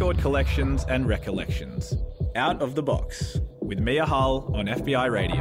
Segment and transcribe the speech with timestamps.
[0.00, 1.94] record collections and recollections.
[2.34, 5.36] Out of the Box with Mia Hull on FBI Radio.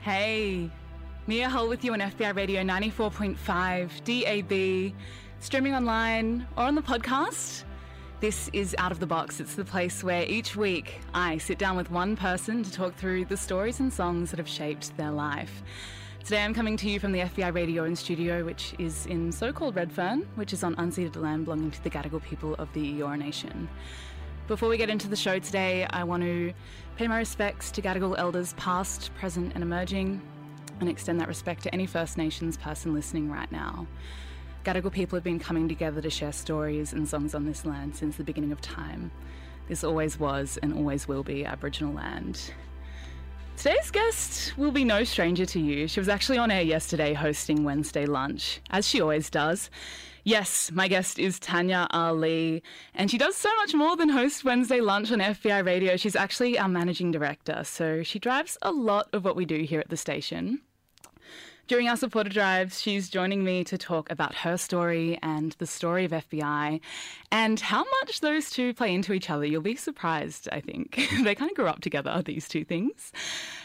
[0.00, 0.70] Hey,
[1.26, 4.94] Mia Hull with you on FBI Radio 94.5 DAB,
[5.40, 7.64] streaming online or on the podcast.
[8.20, 9.40] This is Out of the Box.
[9.40, 13.24] It's the place where each week I sit down with one person to talk through
[13.24, 15.64] the stories and songs that have shaped their life.
[16.24, 19.52] Today I'm coming to you from the FBI radio and studio, which is in so
[19.52, 23.18] called Redfern, which is on unceded land belonging to the Gadigal people of the Eora
[23.18, 23.68] Nation.
[24.46, 26.52] Before we get into the show today, I want to
[26.94, 30.22] pay my respects to Gadigal elders past, present, and emerging,
[30.78, 33.88] and extend that respect to any First Nations person listening right now.
[34.64, 38.16] Gadigal people have been coming together to share stories and songs on this land since
[38.16, 39.10] the beginning of time.
[39.66, 42.52] This always was and always will be Aboriginal land.
[43.56, 45.86] Today's guest will be no stranger to you.
[45.86, 49.70] She was actually on air yesterday hosting Wednesday lunch, as she always does.
[50.24, 52.62] Yes, my guest is Tanya Ali,
[52.94, 55.96] and she does so much more than host Wednesday lunch on FBI radio.
[55.96, 59.80] She's actually our managing director, so she drives a lot of what we do here
[59.80, 60.60] at the station.
[61.72, 66.04] During our supporter drives, she's joining me to talk about her story and the story
[66.04, 66.82] of FBI
[67.30, 69.46] and how much those two play into each other.
[69.46, 71.00] You'll be surprised, I think.
[71.24, 73.10] they kind of grew up together, these two things.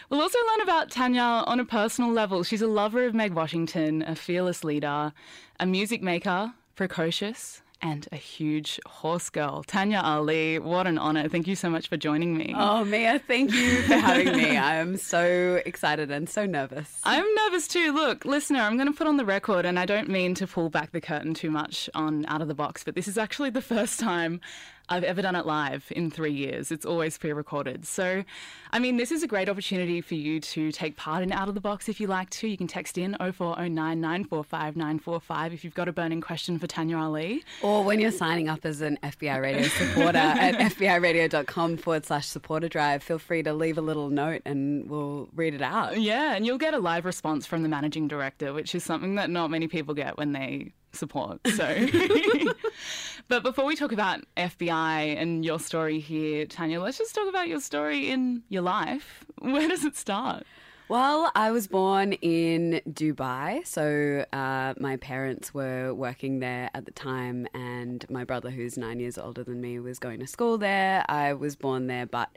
[0.10, 2.44] We'll also learn about Tanya on a personal level.
[2.44, 5.12] She's a lover of Meg Washington, a fearless leader,
[5.60, 9.64] a music maker, precocious, and a huge horse girl.
[9.64, 11.28] Tanya Ali, what an honor.
[11.28, 12.54] Thank you so much for joining me.
[12.56, 14.58] Oh, Mia, thank you for having me.
[14.58, 17.00] I'm so excited and so nervous.
[17.04, 17.94] I'm nervous too.
[17.94, 20.70] Look, listener, I'm going to put on the record, and I don't mean to pull
[20.70, 23.62] back the curtain too much on Out of the Box, but this is actually the
[23.62, 24.42] first time
[24.90, 26.72] I've ever done it live in three years.
[26.72, 27.86] It's always pre recorded.
[27.86, 28.24] So,
[28.72, 31.56] I mean, this is a great opportunity for you to take part in Out of
[31.56, 32.48] the Box if you like to.
[32.48, 36.98] You can text in 0409 945 945 if you've got a burning question for Tanya
[36.98, 37.44] Ali.
[37.62, 42.70] Or when you're signing up as an FBI radio supporter at fbiradio.com forward slash supporter
[42.70, 46.00] drive, feel free to leave a little note and we'll read it out.
[46.00, 49.30] Yeah, and you'll get a live response from the managing director, which is something that
[49.30, 51.40] not many people get when they support.
[51.48, 51.88] So,
[53.28, 57.48] but before we talk about FBI and your story here, Tanya, let's just talk about
[57.48, 59.26] your story in your life.
[59.40, 60.44] Where does it start?
[60.90, 66.92] Well, I was born in Dubai, so uh, my parents were working there at the
[66.92, 71.04] time, and my brother, who's nine years older than me, was going to school there.
[71.10, 72.30] I was born there, but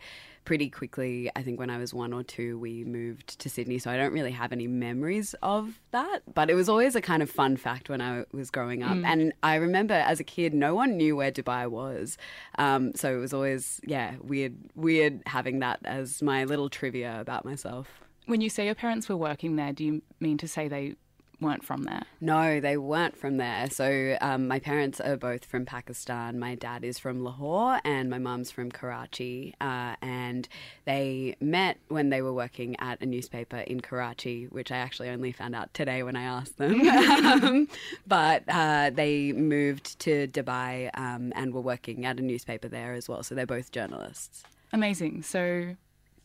[0.45, 3.79] pretty quickly, I think when I was one or two, we moved to Sydney.
[3.79, 6.21] So I don't really have any memories of that.
[6.35, 8.97] But it was always a kind of fun fact when I was growing up.
[8.97, 9.05] Mm.
[9.05, 12.19] And I remember as a kid, no one knew where Dubai was.
[12.59, 17.45] Um, so it was always, yeah, weird, weird having that as my little trivia about
[17.45, 17.89] myself.
[18.27, 20.95] When you say your parents were working there, do you mean to say they
[21.41, 22.03] weren't from there?
[22.21, 23.69] No, they weren't from there.
[23.71, 26.39] So um, my parents are both from Pakistan.
[26.39, 29.55] My dad is from Lahore and my mum's from Karachi.
[29.61, 30.49] Uh, and
[30.85, 35.33] they met when they were working at a newspaper in Karachi, which I actually only
[35.33, 36.81] found out today when I asked them.
[36.89, 37.69] um,
[38.07, 43.09] but uh, they moved to Dubai um, and were working at a newspaper there as
[43.09, 43.23] well.
[43.23, 44.45] So they're both journalists.
[44.73, 45.23] Amazing.
[45.23, 45.75] So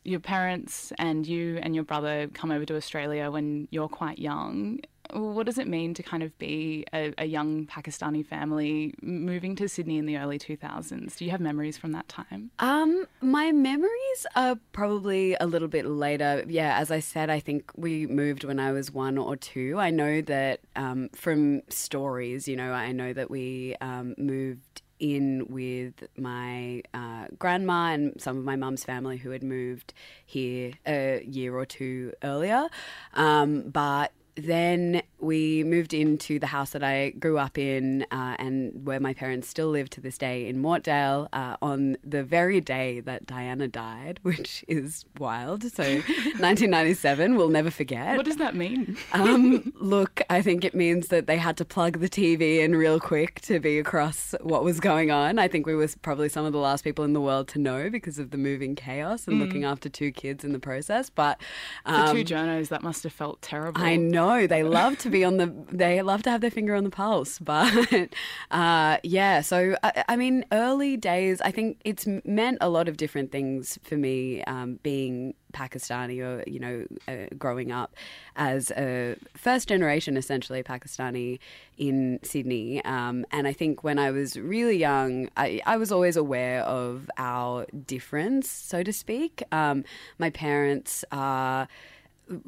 [0.06, 4.80] your parents and you and your brother come over to Australia when you're quite young.
[5.12, 9.68] What does it mean to kind of be a, a, young Pakistani family moving to
[9.68, 11.18] Sydney in the early 2000s?
[11.18, 12.52] Do you have memories from that time?
[12.60, 16.44] Um, my memories are probably a little bit later.
[16.48, 19.80] Yeah, as I said, I think we moved when I was one or two.
[19.80, 25.46] I know that um, from stories, you know, I know that we um, moved in
[25.50, 29.94] with my uh, grandma and some of my mum's family who had moved
[30.26, 32.68] here a year or two earlier.
[33.14, 38.86] Um, but then we moved into the house that I grew up in uh, and
[38.86, 43.00] where my parents still live to this day in Mortdale uh, on the very day
[43.02, 45.64] that Diana died, which is wild.
[45.64, 48.18] So 1997, we'll never forget.
[48.18, 48.98] What does that mean?
[49.14, 53.00] um, look, I think it means that they had to plug the TV in real
[53.00, 55.40] quick to be across what was going on.
[55.40, 57.90] I think we were probably some of the last people in the world to know
[57.90, 59.46] because of the moving chaos and mm.
[59.46, 61.10] looking after two kids in the process.
[61.10, 61.40] But
[61.86, 63.82] um, for two um, journos, that must have felt terrible.
[63.82, 66.76] I know know they love to be on the they love to have their finger
[66.76, 68.10] on the pulse but
[68.52, 72.98] uh, yeah so I, I, mean early days i think it's meant a lot of
[72.98, 77.96] different things for me um, being pakistani or you know uh, growing up
[78.36, 81.40] as a first generation essentially pakistani
[81.78, 82.84] in sydney.
[82.86, 87.10] Um, and i think when i was really young I, I, was always aware of
[87.18, 89.44] our difference so to speak.
[89.52, 89.84] Um,
[90.18, 91.68] my parents are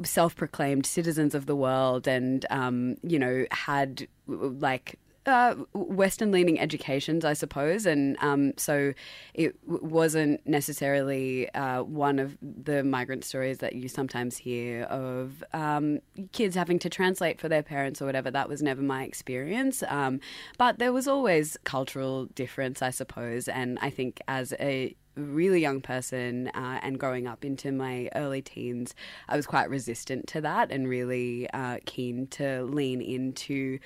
[0.03, 7.25] self-proclaimed citizens of the world and um, you know had like uh, Western leaning educations,
[7.25, 7.85] I suppose.
[7.85, 8.93] And um, so
[9.33, 15.43] it w- wasn't necessarily uh, one of the migrant stories that you sometimes hear of
[15.53, 15.99] um,
[16.31, 18.31] kids having to translate for their parents or whatever.
[18.31, 19.83] That was never my experience.
[19.87, 20.21] Um,
[20.57, 23.47] but there was always cultural difference, I suppose.
[23.47, 28.41] And I think as a really young person uh, and growing up into my early
[28.41, 28.95] teens,
[29.27, 33.79] I was quite resistant to that and really uh, keen to lean into.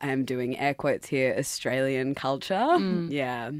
[0.00, 2.54] I'm doing air quotes here, Australian culture.
[2.78, 3.10] Mm.
[3.10, 3.50] Yeah.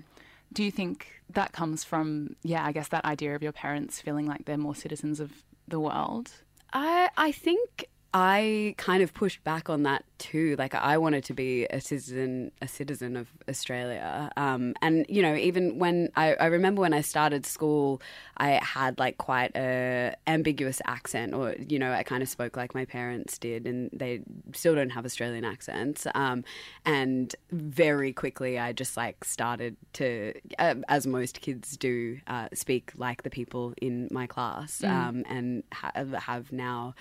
[0.53, 4.27] Do you think that comes from, yeah, I guess that idea of your parents feeling
[4.27, 5.33] like they're more citizens of
[5.67, 6.31] the world?
[6.73, 10.57] I I think I kind of pushed back on that too.
[10.59, 14.33] Like I wanted to be a citizen, a citizen of Australia.
[14.35, 18.01] Um, and you know, even when I, I remember when I started school,
[18.39, 22.75] I had like quite a ambiguous accent, or you know, I kind of spoke like
[22.75, 24.21] my parents did, and they
[24.55, 26.07] still don't have Australian accents.
[26.15, 26.45] Um,
[26.87, 32.93] and very quickly, I just like started to, uh, as most kids do, uh, speak
[32.97, 36.95] like the people in my class, um, and ha- have now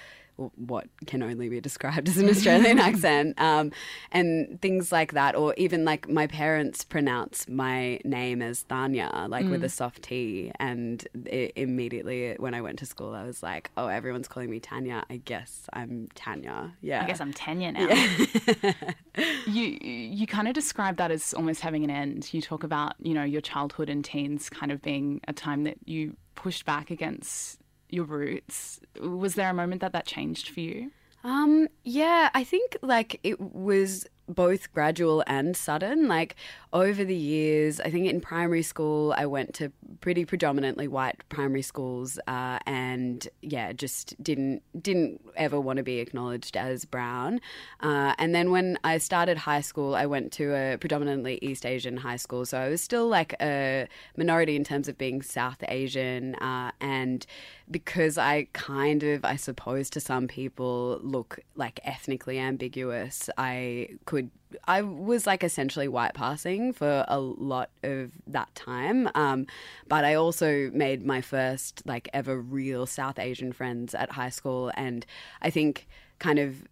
[0.55, 3.71] what can only be described as an Australian accent, um,
[4.11, 9.45] and things like that, or even like my parents pronounce my name as Thanya, like
[9.47, 13.71] with a soft T, and it, immediately when I went to school, I was like,
[13.77, 15.03] oh, everyone's calling me Tanya.
[15.09, 16.73] I guess I'm Tanya.
[16.81, 17.87] Yeah, I guess I'm Tanya now.
[19.47, 22.33] you you kind of describe that as almost having an end.
[22.33, 25.77] You talk about you know your childhood and teens kind of being a time that
[25.85, 28.79] you pushed back against your roots.
[29.01, 30.91] Was there a moment that that changed for you?
[31.23, 36.07] Um, yeah, I think like it was both gradual and sudden.
[36.07, 36.35] Like
[36.73, 39.71] over the years, I think in primary school, I went to
[40.01, 45.99] pretty predominantly white primary schools, uh, and yeah, just didn't didn't ever want to be
[45.99, 47.39] acknowledged as brown.
[47.79, 51.97] Uh, and then when I started high school, I went to a predominantly East Asian
[51.97, 53.87] high school, so I was still like a
[54.17, 57.25] minority in terms of being South Asian, uh, and
[57.69, 64.16] because I kind of, I suppose, to some people look like ethnically ambiguous, I could
[64.65, 69.09] I was like essentially white passing for a lot of that time.
[69.15, 69.47] Um,
[69.87, 74.71] but I also made my first like ever real South Asian friends at high school.
[74.75, 75.05] And
[75.41, 75.87] I think
[76.19, 76.63] kind of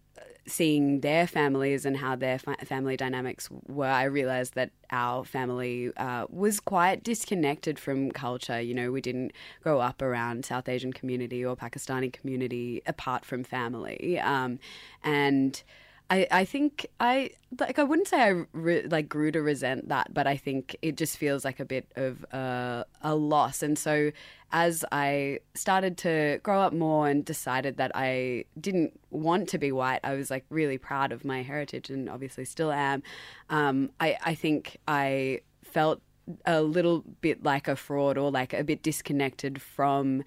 [0.46, 5.90] seeing their families and how their fa- family dynamics were, I realized that our family
[5.96, 8.60] uh, was quite disconnected from culture.
[8.60, 9.32] You know, we didn't
[9.62, 14.18] grow up around South Asian community or Pakistani community apart from family.
[14.20, 14.60] Um,
[15.02, 15.62] and
[16.08, 20.14] I, I think I like I wouldn't say I re, like grew to resent that,
[20.14, 23.62] but I think it just feels like a bit of a, a loss.
[23.62, 24.12] And so
[24.52, 29.72] as I started to grow up more and decided that I didn't want to be
[29.72, 33.02] white, I was like really proud of my heritage and obviously still am.
[33.50, 36.00] Um, I I think I felt
[36.44, 40.22] a little bit like a fraud or like a bit disconnected from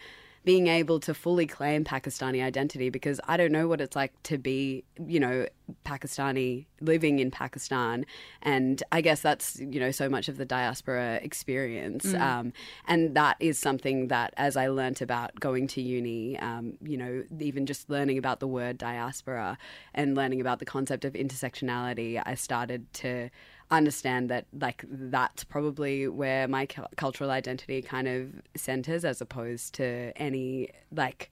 [0.45, 4.37] being able to fully claim Pakistani identity because I don't know what it's like to
[4.37, 5.45] be, you know,
[5.85, 8.05] Pakistani living in Pakistan.
[8.41, 12.05] And I guess that's, you know, so much of the diaspora experience.
[12.05, 12.21] Mm.
[12.21, 12.53] Um,
[12.87, 17.23] and that is something that, as I learnt about going to uni, um, you know,
[17.39, 19.57] even just learning about the word diaspora
[19.93, 23.29] and learning about the concept of intersectionality, I started to
[23.71, 29.73] understand that like that's probably where my cu- cultural identity kind of centers as opposed
[29.75, 31.31] to any like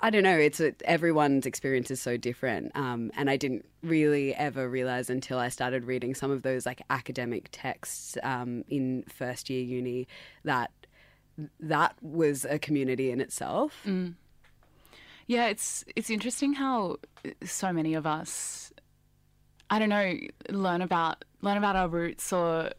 [0.00, 0.38] I don't know.
[0.38, 5.48] It's everyone's experience is so different, um, and I didn't really ever realize until I
[5.48, 10.06] started reading some of those like academic texts um, in first year uni
[10.44, 10.70] that
[11.58, 13.82] that was a community in itself.
[13.84, 14.14] Mm.
[15.26, 16.98] Yeah, it's it's interesting how
[17.44, 18.72] so many of us,
[19.70, 22.70] I don't know, learn about learn about our roots or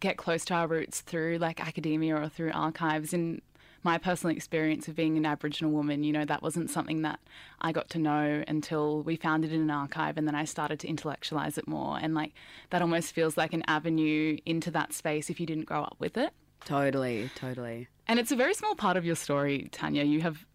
[0.00, 3.12] get close to our roots through like academia or through archives.
[3.12, 3.40] In
[3.82, 7.20] my personal experience of being an Aboriginal woman, you know, that wasn't something that
[7.60, 10.80] I got to know until we found it in an archive and then I started
[10.80, 11.98] to intellectualize it more.
[12.00, 12.32] And like
[12.70, 16.16] that almost feels like an avenue into that space if you didn't grow up with
[16.16, 16.32] it.
[16.64, 17.88] Totally, totally.
[18.06, 20.04] And it's a very small part of your story, Tanya.
[20.04, 20.46] You have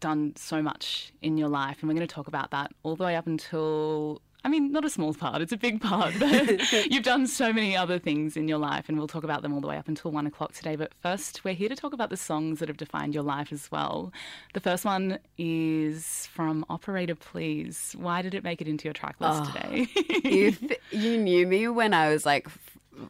[0.00, 3.04] done so much in your life, and we're going to talk about that all the
[3.04, 4.20] way up until.
[4.44, 7.76] I mean, not a small part, it's a big part, but you've done so many
[7.76, 10.10] other things in your life, and we'll talk about them all the way up until
[10.10, 10.74] one o'clock today.
[10.74, 13.70] But first, we're here to talk about the songs that have defined your life as
[13.70, 14.12] well.
[14.54, 17.94] The first one is from Operator Please.
[17.98, 19.86] Why did it make it into your track list Oh, today?
[19.94, 22.48] if you knew me when I was like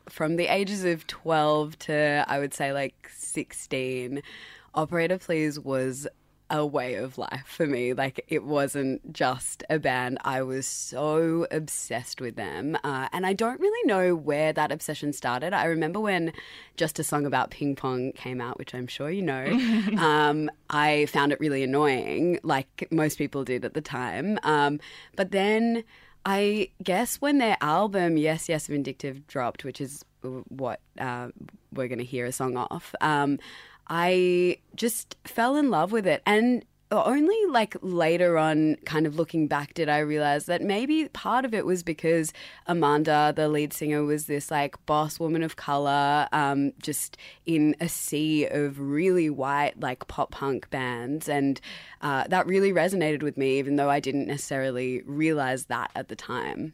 [0.08, 4.22] from the ages of 12 to I would say like 16,
[4.74, 6.06] Operator Please was
[6.52, 7.94] a way of life for me.
[7.94, 10.18] Like it wasn't just a band.
[10.22, 12.76] I was so obsessed with them.
[12.84, 15.54] Uh, and I don't really know where that obsession started.
[15.54, 16.32] I remember when
[16.76, 19.44] Just a Song About Ping Pong came out, which I'm sure you know,
[19.98, 24.38] um, I found it really annoying, like most people did at the time.
[24.42, 24.78] Um,
[25.16, 25.84] but then
[26.26, 30.04] I guess when their album Yes, Yes, Vindictive dropped, which is
[30.48, 31.28] what uh,
[31.72, 33.38] we're going to hear a song off, um,
[33.94, 36.22] I just fell in love with it.
[36.24, 41.44] And only like later on, kind of looking back, did I realize that maybe part
[41.44, 42.32] of it was because
[42.66, 47.88] Amanda, the lead singer, was this like boss woman of color, um, just in a
[47.88, 51.28] sea of really white, like pop punk bands.
[51.28, 51.60] And
[52.00, 56.16] uh, that really resonated with me, even though I didn't necessarily realize that at the
[56.16, 56.72] time.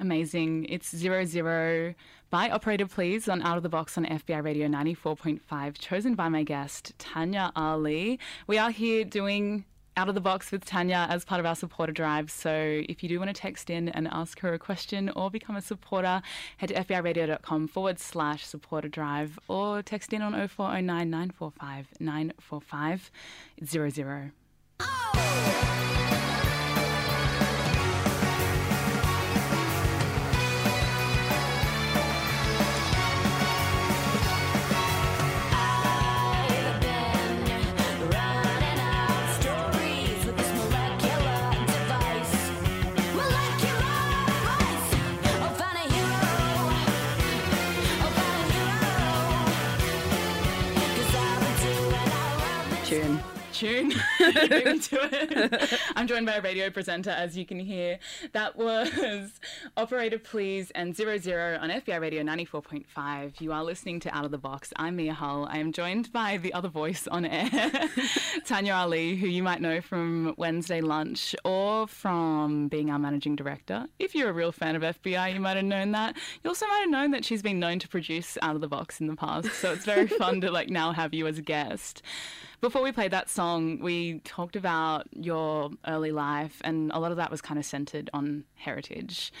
[0.00, 0.66] Amazing.
[0.66, 1.94] It's zero zero
[2.30, 6.42] by Operator Please on Out of the Box on FBI Radio 94.5, chosen by my
[6.42, 8.18] guest, Tanya Ali.
[8.46, 9.64] We are here doing
[9.96, 12.30] Out of the Box with Tanya as part of our supporter drive.
[12.30, 15.56] So if you do want to text in and ask her a question or become
[15.56, 16.20] a supporter,
[16.58, 23.10] head to FBIRadio.com forward slash supporter drive or text in on 0409 945 945
[23.64, 24.30] 00.
[24.78, 25.97] Tune.
[53.58, 53.92] Tune.
[54.18, 55.80] You beat me to it.
[55.96, 57.98] I'm joined by a radio presenter, as you can hear.
[58.32, 58.90] That was
[59.76, 63.40] Operator Please and Zero Zero on FBI Radio 94.5.
[63.40, 64.72] You are listening to Out of the Box.
[64.76, 65.46] I'm Mia Hull.
[65.50, 67.70] I am joined by the other voice on air,
[68.44, 73.86] Tanya Ali, who you might know from Wednesday Lunch or from being our managing director.
[73.98, 76.16] If you're a real fan of FBI, you might have known that.
[76.42, 79.00] You also might have known that she's been known to produce Out of the Box
[79.00, 79.52] in the past.
[79.52, 82.02] So it's very fun to like now have you as a guest.
[82.60, 87.16] Before we played that song, we talked about your early life, and a lot of
[87.16, 89.32] that was kind of centered on heritage.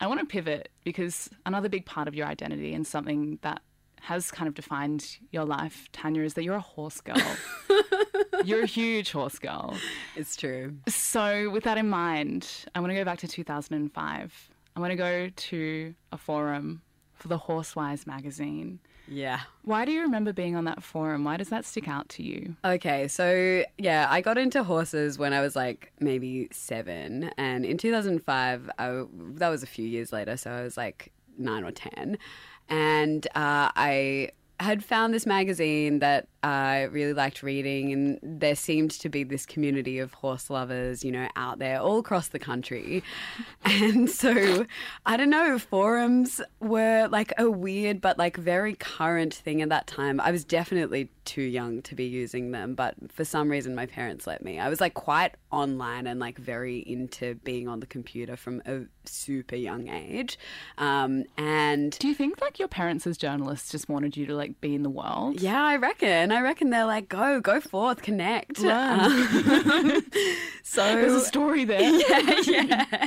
[0.00, 3.60] I want to pivot because another big part of your identity and something that
[4.00, 7.16] has kind of defined your life, Tanya, is that you're a horse girl.
[8.44, 9.76] you're a huge horse girl.
[10.16, 10.76] It's true.
[10.88, 14.50] So, with that in mind, I want to go back to 2005.
[14.74, 16.80] I want to go to a forum
[17.14, 18.80] for the Horsewise magazine.
[19.10, 19.40] Yeah.
[19.64, 21.24] Why do you remember being on that forum?
[21.24, 22.56] Why does that stick out to you?
[22.64, 27.76] Okay, so yeah, I got into horses when I was like maybe seven, and in
[27.76, 32.18] 2005, I, that was a few years later, so I was like nine or ten,
[32.68, 38.92] and uh, I had found this magazine that I really liked reading, and there seemed
[38.92, 43.02] to be this community of horse lovers, you know, out there all across the country.
[43.62, 44.66] And so,
[45.06, 49.86] I don't know, forums were like a weird but like very current thing at that
[49.86, 50.20] time.
[50.20, 54.26] I was definitely too young to be using them, but for some reason, my parents
[54.26, 54.58] let me.
[54.58, 58.80] I was like quite online and like very into being on the computer from a
[59.04, 60.38] super young age.
[60.78, 64.60] Um, and Do you think like your parents as journalists just wanted you to like
[64.60, 65.40] be in the world?
[65.40, 66.29] yeah, I reckon.
[66.32, 68.58] I reckon they're like, go, go forth, connect.
[68.60, 69.26] Um,
[70.62, 71.80] so There's a story there.
[71.82, 73.06] yeah, yeah.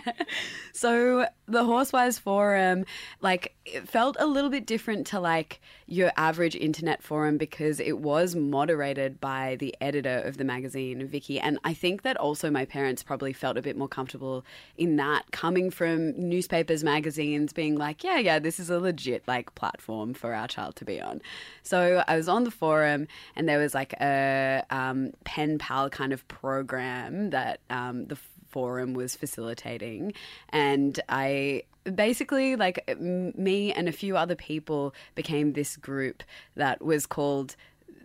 [0.74, 2.86] So the Horsewise forum,
[3.22, 8.00] like, it felt a little bit different to like your average internet forum because it
[8.00, 11.40] was moderated by the editor of the magazine, Vicky.
[11.40, 14.44] And I think that also my parents probably felt a bit more comfortable
[14.78, 19.54] in that coming from newspapers, magazines, being like, yeah, yeah, this is a legit like
[19.56, 21.22] platform for our child to be on.
[21.62, 26.12] So I was on the forum and there was like a um, pen pal kind
[26.12, 28.18] of program that um, the
[28.54, 30.14] forum was facilitating
[30.50, 31.62] and i
[31.96, 36.24] basically like me and a few other people became this group
[36.56, 37.56] that was called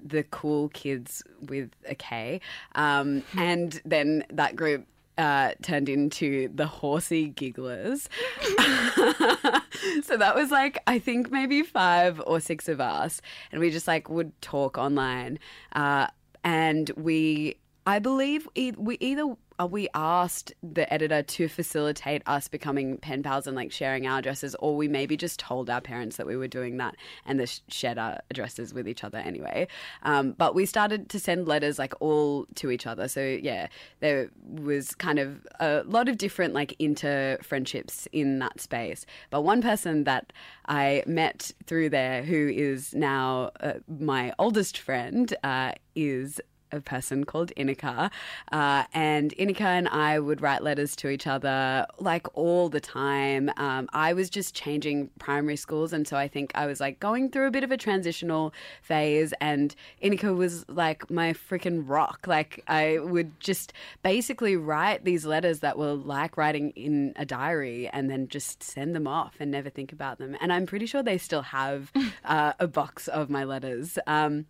[0.04, 2.40] the cool kids with a k
[2.74, 4.86] um, and then that group
[5.18, 8.06] uh, turned into the horsey gigglers.
[10.04, 13.20] so that was like, I think maybe five or six of us.
[13.50, 15.40] And we just like would talk online.
[15.72, 16.06] Uh,
[16.44, 19.36] and we, I believe e- we either
[19.66, 24.54] we asked the editor to facilitate us becoming pen pals and like sharing our addresses,
[24.60, 26.94] or we maybe just told our parents that we were doing that
[27.26, 29.66] and the shared our addresses with each other anyway.
[30.02, 33.08] Um, but we started to send letters like all to each other.
[33.08, 33.68] So yeah,
[34.00, 39.06] there was kind of a lot of different like inter friendships in that space.
[39.30, 40.32] But one person that
[40.66, 46.40] I met through there, who is now uh, my oldest friend, uh, is
[46.72, 48.10] a person called Inika.
[48.52, 53.50] Uh, and Inika and I would write letters to each other like all the time.
[53.56, 55.92] Um, I was just changing primary schools.
[55.92, 59.32] And so I think I was like going through a bit of a transitional phase.
[59.40, 62.26] And Inika was like my freaking rock.
[62.26, 63.72] Like I would just
[64.02, 68.94] basically write these letters that were like writing in a diary and then just send
[68.94, 70.37] them off and never think about them.
[70.40, 71.92] And I'm pretty sure they still have
[72.25, 73.98] uh, a box of my letters.
[74.06, 74.46] Um,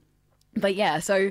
[0.54, 1.30] but yeah, so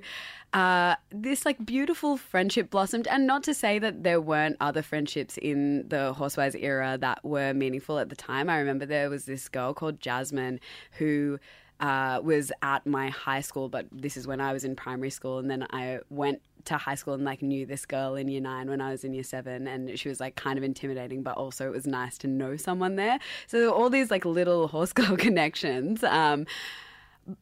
[0.54, 5.38] uh, this like beautiful friendship blossomed, and not to say that there weren't other friendships
[5.38, 8.50] in the Horsewise era that were meaningful at the time.
[8.50, 10.60] I remember there was this girl called Jasmine
[10.94, 11.40] who.
[11.80, 15.38] Uh, was at my high school, but this is when I was in primary school,
[15.38, 18.68] and then I went to high school and like knew this girl in year nine
[18.68, 21.68] when I was in year seven, and she was like kind of intimidating, but also
[21.68, 23.20] it was nice to know someone there.
[23.46, 26.04] So all these like little horse girl connections.
[26.04, 26.48] Um,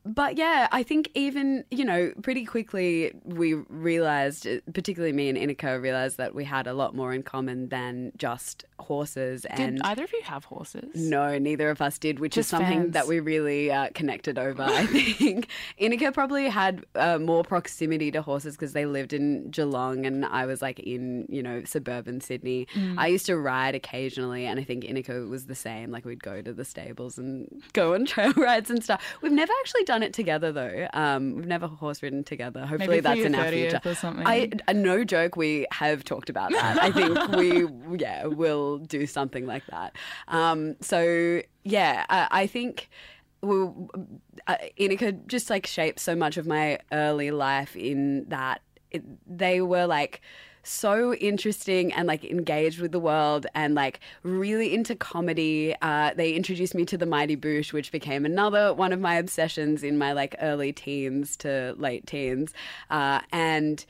[0.05, 5.81] but yeah, I think even, you know, pretty quickly we realized, particularly me and Inika
[5.81, 9.45] realized that we had a lot more in common than just horses.
[9.45, 10.89] And Did either of you have horses?
[10.95, 12.93] no, neither of us did, which Just is something fans.
[12.93, 15.49] that we really uh, connected over, I think.
[15.79, 20.45] Inika probably had uh, more proximity to horses because they lived in Geelong and I
[20.45, 22.67] was like in, you know, suburban Sydney.
[22.73, 22.95] Mm.
[22.97, 25.91] I used to ride occasionally and I think Inika was the same.
[25.91, 29.03] Like we'd go to the stables and go on trail rides and stuff.
[29.21, 30.87] We've never actually done it together though.
[30.93, 32.65] Um, we've never horse ridden together.
[32.65, 33.81] Hopefully that's in our 30th future.
[33.85, 34.25] or something.
[34.25, 36.81] I, uh, no joke, we have talked about that.
[36.81, 39.95] I think we, yeah, will do something like that.
[40.27, 42.89] Um, so yeah, I, I think.
[43.41, 43.91] Well,
[44.47, 49.61] uh, Inika just like shaped so much of my early life in that it, they
[49.61, 50.21] were like
[50.67, 55.75] so interesting and like engaged with the world and like really into comedy.
[55.81, 59.83] Uh, they introduced me to the Mighty Boosh, which became another one of my obsessions
[59.83, 62.53] in my like early teens to late teens,
[62.89, 63.85] uh, and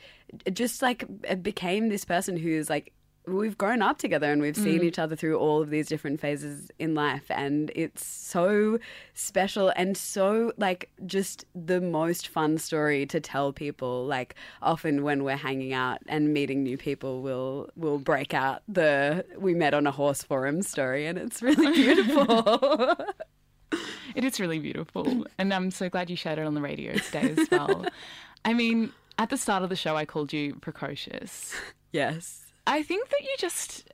[0.51, 1.05] just like
[1.41, 2.91] became this person who's like
[3.27, 4.83] we've grown up together and we've seen mm.
[4.83, 8.79] each other through all of these different phases in life and it's so
[9.13, 15.23] special and so like just the most fun story to tell people like often when
[15.23, 19.87] we're hanging out and meeting new people we'll we'll break out the we met on
[19.87, 22.95] a horse forum story and it's really beautiful
[24.13, 25.25] It is really beautiful.
[25.37, 27.85] and I'm so glad you shared it on the radio today as well.
[28.45, 31.53] I mean, at the start of the show, I called you precocious.
[31.91, 33.89] yes I think that you just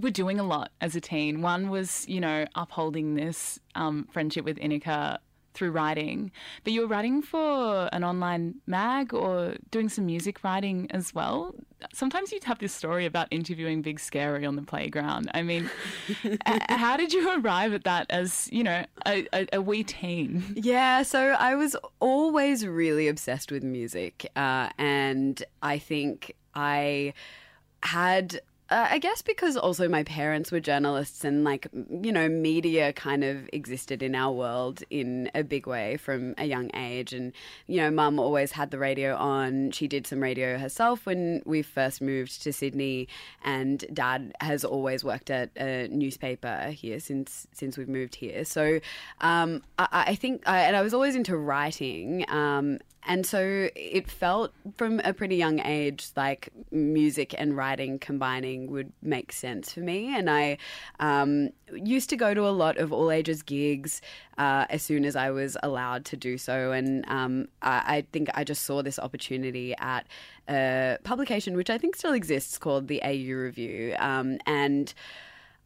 [0.00, 1.42] were doing a lot as a teen.
[1.42, 5.18] One was, you know, upholding this um, friendship with Inika
[5.54, 6.32] through writing,
[6.64, 11.54] but you were writing for an online mag or doing some music writing as well.
[11.92, 15.30] Sometimes you'd have this story about interviewing Big Scary on the playground.
[15.32, 15.70] I mean,
[16.24, 20.42] h- how did you arrive at that as, you know, a, a, a wee teen?
[20.56, 27.12] Yeah, so I was always really obsessed with music, uh, and I think I
[27.84, 28.40] had.
[28.70, 33.22] Uh, I guess because also my parents were journalists and like you know media kind
[33.22, 37.12] of existed in our world in a big way from a young age.
[37.12, 37.34] And
[37.66, 39.70] you know mum always had the radio on.
[39.72, 43.06] She did some radio herself when we first moved to Sydney.
[43.44, 48.46] And dad has always worked at a newspaper here since since we've moved here.
[48.46, 48.80] So
[49.20, 54.10] um, I, I think I, and I was always into writing um, and so it
[54.10, 59.80] felt from a pretty young age like music and writing combining would make sense for
[59.80, 60.16] me.
[60.16, 60.56] And I
[61.00, 64.00] um, used to go to a lot of all ages gigs
[64.38, 66.72] uh, as soon as I was allowed to do so.
[66.72, 70.06] And um, I, I think I just saw this opportunity at
[70.48, 73.96] a publication which I think still exists called the AU Review.
[73.98, 74.94] Um, and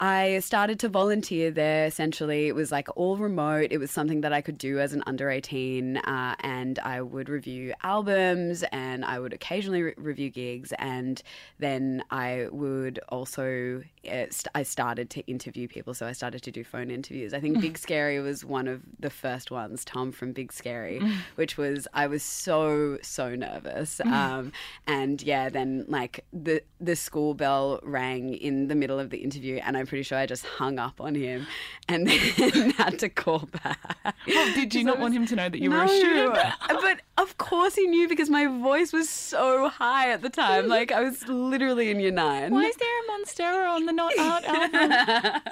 [0.01, 2.47] I started to volunteer there essentially.
[2.47, 3.69] It was like all remote.
[3.73, 5.97] It was something that I could do as an under 18.
[5.97, 10.73] Uh, and I would review albums and I would occasionally re- review gigs.
[10.79, 11.21] And
[11.59, 15.95] then I would also, uh, st- I started to interview people.
[15.95, 17.35] So I started to do phone interviews.
[17.35, 21.03] I think Big Scary was one of the first ones, Tom from Big Scary,
[21.35, 24.01] which was, I was so, so nervous.
[24.19, 24.53] Um,
[24.87, 29.57] and yeah, then like the, the school bell rang in the middle of the interview
[29.57, 31.47] and I'm pretty sure I just hung up on him
[31.89, 34.15] and then had to call back.
[34.27, 36.35] Well, did you not want him to know that you were a No, student?
[36.69, 40.69] but of course he knew because my voice was so high at the time.
[40.69, 42.53] Like I was literally in year nine.
[42.53, 45.43] Why is there a Monstera on the Not Art album?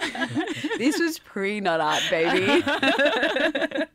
[0.79, 2.63] This was pre not art, baby.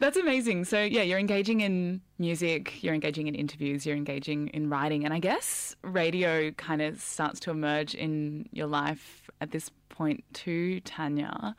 [0.00, 0.64] That's amazing.
[0.64, 5.04] So, yeah, you're engaging in music, you're engaging in interviews, you're engaging in writing.
[5.04, 10.24] And I guess radio kind of starts to emerge in your life at this point
[10.32, 11.54] too, Tanya.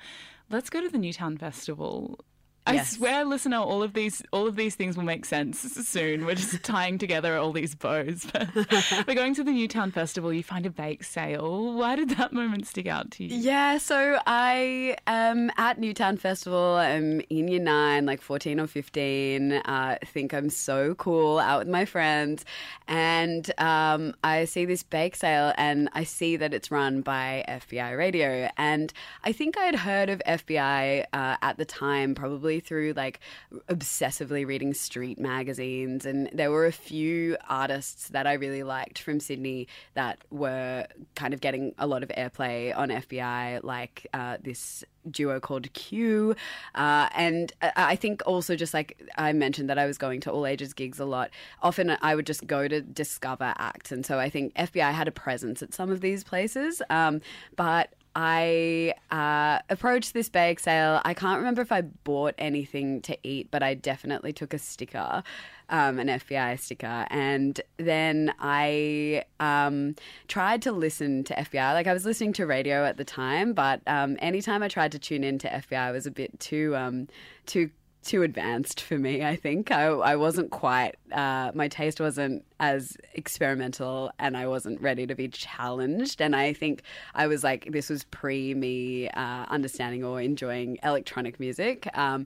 [0.50, 2.20] Let's go to the Newtown Festival.
[2.68, 2.92] I Yes.
[2.98, 6.26] swear, listener, all of these all of these things will make sense soon.
[6.26, 8.28] We're just tying together all these bows.
[8.34, 10.32] But we're going to the Newtown Festival.
[10.34, 11.74] You find a bake sale.
[11.74, 13.36] Why did that moment stick out to you?
[13.38, 16.76] Yeah, so I am at Newtown Festival.
[16.76, 19.54] I'm in year nine, like 14 or 15.
[19.54, 22.44] Uh, think I'm so cool out with my friends.
[22.88, 27.98] And um, I see this bake sale and I see that it's run by FBI
[27.98, 28.50] Radio.
[28.58, 28.92] And
[29.24, 33.20] I think I had heard of FBI uh, at the time, probably through like
[33.70, 36.06] obsessively reading street magazines.
[36.06, 41.34] And there were a few artists that I really liked from Sydney that were kind
[41.34, 46.36] of getting a lot of airplay on FBI, like uh, this duo called Q.
[46.76, 50.46] Uh, and I think also just like I mentioned that I was going to all
[50.46, 51.32] ages gigs a lot.
[51.62, 53.92] Often I would just go to discover acts.
[53.92, 56.82] And so I think FBI had a presence at some of these places.
[56.90, 57.22] Um,
[57.56, 61.02] but I uh, approached this bake sale.
[61.06, 65.22] I can't remember if I bought anything to eat, but I definitely took a sticker,
[65.70, 67.06] um, an FBI sticker.
[67.12, 69.94] And then I um,
[70.28, 71.74] tried to listen to FBI.
[71.74, 75.00] Like I was listening to radio at the time, but um, anytime I tried to
[75.00, 77.10] tune in to FBI, it was a bit too um,
[77.46, 77.70] too
[78.08, 79.24] too advanced for me.
[79.24, 80.96] I think I, I wasn't quite.
[81.12, 86.22] Uh, my taste wasn't as experimental, and I wasn't ready to be challenged.
[86.22, 86.82] And I think
[87.14, 92.26] I was like, this was pre me uh, understanding or enjoying electronic music, um,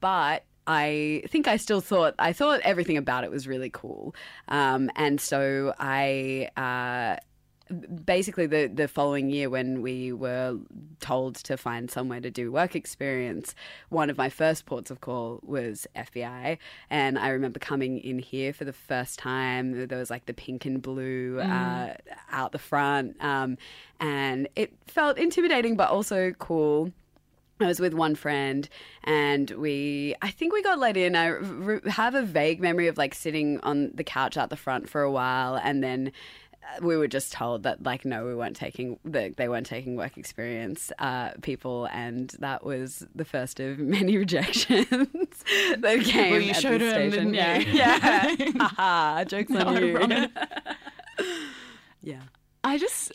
[0.00, 0.44] but.
[0.64, 4.14] I think I still thought I thought everything about it was really cool,
[4.46, 7.16] um, and so I uh,
[8.04, 10.58] basically the the following year when we were
[11.00, 13.54] told to find somewhere to do work experience
[13.88, 16.58] one of my first ports of call was FBI
[16.90, 19.86] and I remember coming in here for the first time.
[19.86, 21.94] There was like the pink and blue uh,
[22.30, 23.22] out the front.
[23.22, 23.56] Um,
[24.00, 26.92] and it felt intimidating but also cool.
[27.60, 28.68] I was with one friend
[29.04, 31.14] and we, I think we got let in.
[31.14, 31.38] I
[31.90, 35.12] have a vague memory of like sitting on the couch out the front for a
[35.12, 36.10] while and then
[36.80, 40.16] we were just told that like no we weren't taking that they weren't taking work
[40.16, 44.86] experience uh, people and that was the first of many rejections
[45.78, 47.10] that came Well, you at showed him, station.
[47.10, 47.58] didn't yeah.
[47.58, 47.72] you?
[47.72, 48.50] yeah.
[48.68, 50.28] Haha jokes on No, you.
[52.02, 52.22] yeah.
[52.64, 53.12] I just,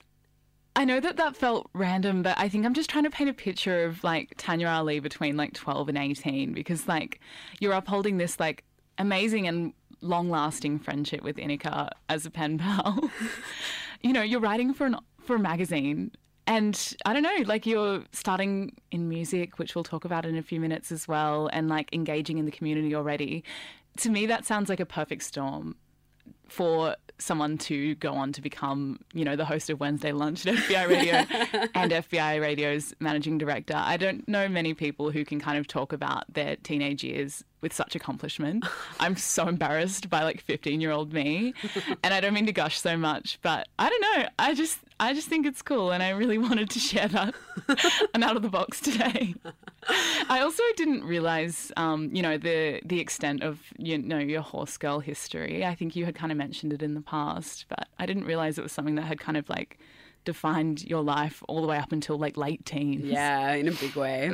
[0.75, 3.33] I know that that felt random, but I think I'm just trying to paint a
[3.33, 7.19] picture of like Tanya Ali between like 12 and 18 because like
[7.59, 8.63] you're upholding this like
[8.97, 13.09] amazing and long lasting friendship with Inika as a pen pal.
[14.01, 16.11] you know, you're writing for an for a magazine.
[16.45, 20.41] And I don't know, like you're starting in music, which we'll talk about in a
[20.41, 23.43] few minutes as well, and like engaging in the community already.
[23.97, 25.75] To me, that sounds like a perfect storm
[26.47, 30.55] for someone to go on to become, you know, the host of Wednesday Lunch at
[30.55, 31.13] FBI Radio
[31.75, 33.75] and FBI Radio's managing director.
[33.75, 37.73] I don't know many people who can kind of talk about their teenage years with
[37.73, 38.65] such accomplishment.
[39.01, 41.53] I'm so embarrassed by like 15 year old me,
[42.03, 44.29] and I don't mean to gush so much, but I don't know.
[44.39, 47.35] I just I just think it's cool, and I really wanted to share that.
[48.13, 49.35] I'm out of the box today.
[50.29, 54.77] I also didn't realize, um, you know, the the extent of you know your horse
[54.77, 55.65] girl history.
[55.65, 58.57] I think you had kind of mentioned it in the past, but I didn't realize
[58.57, 59.77] it was something that had kind of like
[60.23, 63.03] defined your life all the way up until like late teens.
[63.05, 64.29] yeah in a big way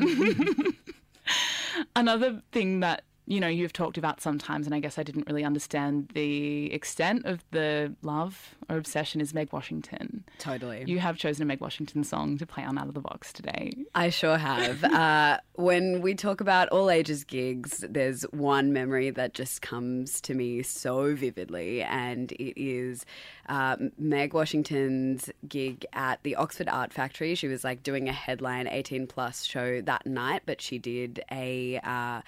[1.95, 5.43] Another thing that you know you've talked about sometimes, and I guess I didn't really
[5.43, 10.23] understand the extent of the love or obsession is Meg Washington.
[10.39, 13.31] totally You have chosen a Meg Washington song to play on Out of the Box
[13.31, 13.73] today.
[13.95, 14.83] I sure have.
[14.83, 20.33] uh, when we talk about all ages gigs, there's one memory that just comes to
[20.33, 23.05] me so vividly, and it is
[23.47, 27.35] uh, Meg Washington's gig at the Oxford Art Factory.
[27.35, 31.79] She was like doing a headline 18 plus show that night, but she did a.
[31.83, 32.21] Uh,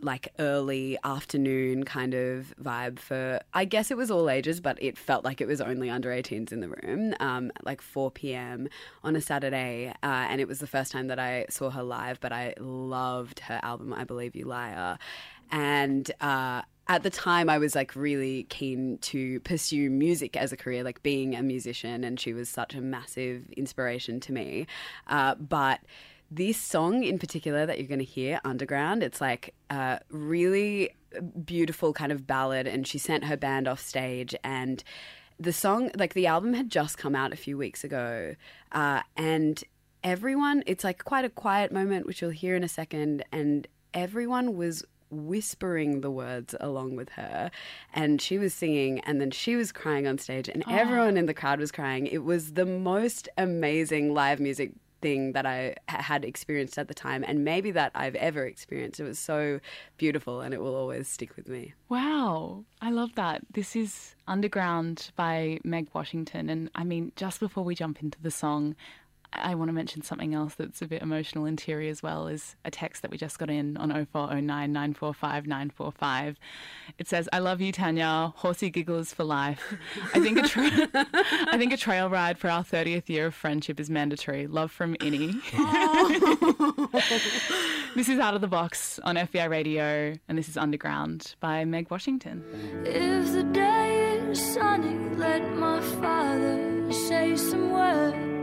[0.00, 4.96] like early afternoon kind of vibe for I guess it was all ages, but it
[4.96, 8.68] felt like it was only under 18s in the room, um, like 4 p.m.
[9.02, 12.20] on a Saturday, uh, and it was the first time that I saw her live.
[12.20, 14.98] But I loved her album, I Believe You Liar,
[15.50, 16.10] and.
[16.20, 20.84] Uh, at the time, I was like really keen to pursue music as a career,
[20.84, 24.66] like being a musician, and she was such a massive inspiration to me.
[25.06, 25.80] Uh, but
[26.34, 30.90] this song in particular that you're going to hear, Underground, it's like a really
[31.44, 34.82] beautiful kind of ballad, and she sent her band off stage and
[35.38, 38.34] the song, like the album had just come out a few weeks ago,
[38.72, 39.64] uh, and
[40.02, 44.56] everyone, it's like quite a quiet moment, which you'll hear in a second, and everyone
[44.56, 47.48] was whispering the words along with her
[47.92, 51.34] and she was singing and then she was crying on stage and everyone in the
[51.34, 52.06] crowd was crying.
[52.06, 54.72] It was the most amazing live music
[55.04, 58.98] thing that I had experienced at the time, and maybe that I've ever experienced.
[59.00, 59.60] It was so
[59.98, 61.74] beautiful, and it will always stick with me.
[61.90, 63.42] Wow, I love that.
[63.52, 68.30] This is Underground by Meg Washington, and I mean, just before we jump into the
[68.30, 68.76] song,
[69.36, 72.56] I want to mention something else that's a bit emotional in Teary as well is
[72.64, 76.38] a text that we just got in on 0409 945 945.
[76.98, 78.32] It says, I love you, Tanya.
[78.36, 79.74] Horsey giggles for life.
[80.14, 80.88] I think, a tra-
[81.52, 84.46] I think a trail ride for our 30th year of friendship is mandatory.
[84.46, 85.34] Love from Innie.
[87.94, 91.90] this is Out of the Box on FBI Radio, and this is Underground by Meg
[91.90, 92.44] Washington.
[92.84, 98.33] If the day is sunny, let my father say some words.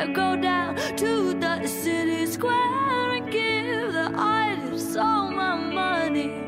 [0.00, 0.12] Funny.
[0.12, 6.46] Go down to the city square and give the artist all my money.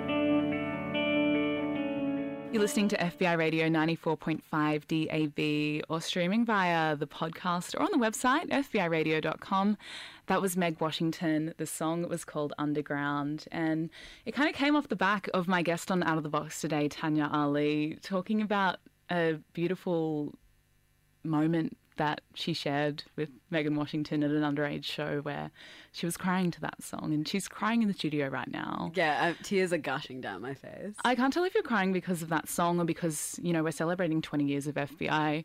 [2.53, 7.97] You're listening to FBI Radio 94.5 DAB or streaming via the podcast or on the
[7.97, 9.79] website, FBIRadio.com.
[10.27, 11.55] That was Meg Washington.
[11.57, 13.47] The song was called Underground.
[13.51, 13.89] And
[14.27, 16.61] it kind of came off the back of my guest on Out of the Box
[16.61, 18.77] today, Tanya Ali, talking about
[19.11, 20.35] a beautiful
[21.25, 25.51] moment that she shared with Megan Washington at an underage show where
[25.93, 28.93] she was crying to that song, and she's crying in the studio right now.
[28.95, 30.95] Yeah, tears are gushing down my face.
[31.05, 33.73] I can't tell if you're crying because of that song or because, you know, we're
[33.73, 35.45] celebrating 20 years of FBI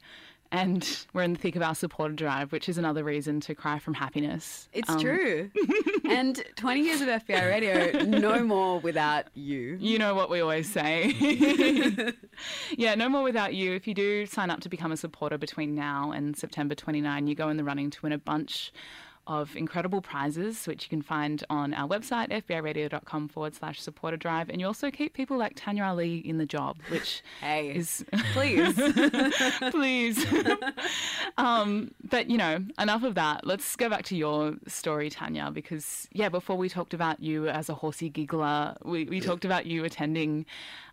[0.52, 3.80] and we're in the thick of our supporter drive, which is another reason to cry
[3.80, 4.70] from happiness.
[4.74, 5.50] It's Um, true.
[6.10, 9.78] and 20 years of FBI radio, no more without you.
[9.80, 11.14] You know what we always say.
[12.78, 13.74] yeah, no more without you.
[13.74, 17.36] If you do sign up to become a supporter between now and September 29, you
[17.36, 18.72] go in the running to win a bunch
[19.28, 24.50] of incredible prizes, which you can find on our website, fbiradio.com forward slash supporter drive.
[24.50, 28.74] And you also keep people like Tanya Ali in the job, which Hey, is please.
[29.72, 30.26] please.
[31.38, 33.46] um, but you know, enough of that.
[33.46, 37.70] Let's go back to your story, Tanya, because yeah, before we talked about you as
[37.70, 40.46] a horsey giggler, we, we talked about you attending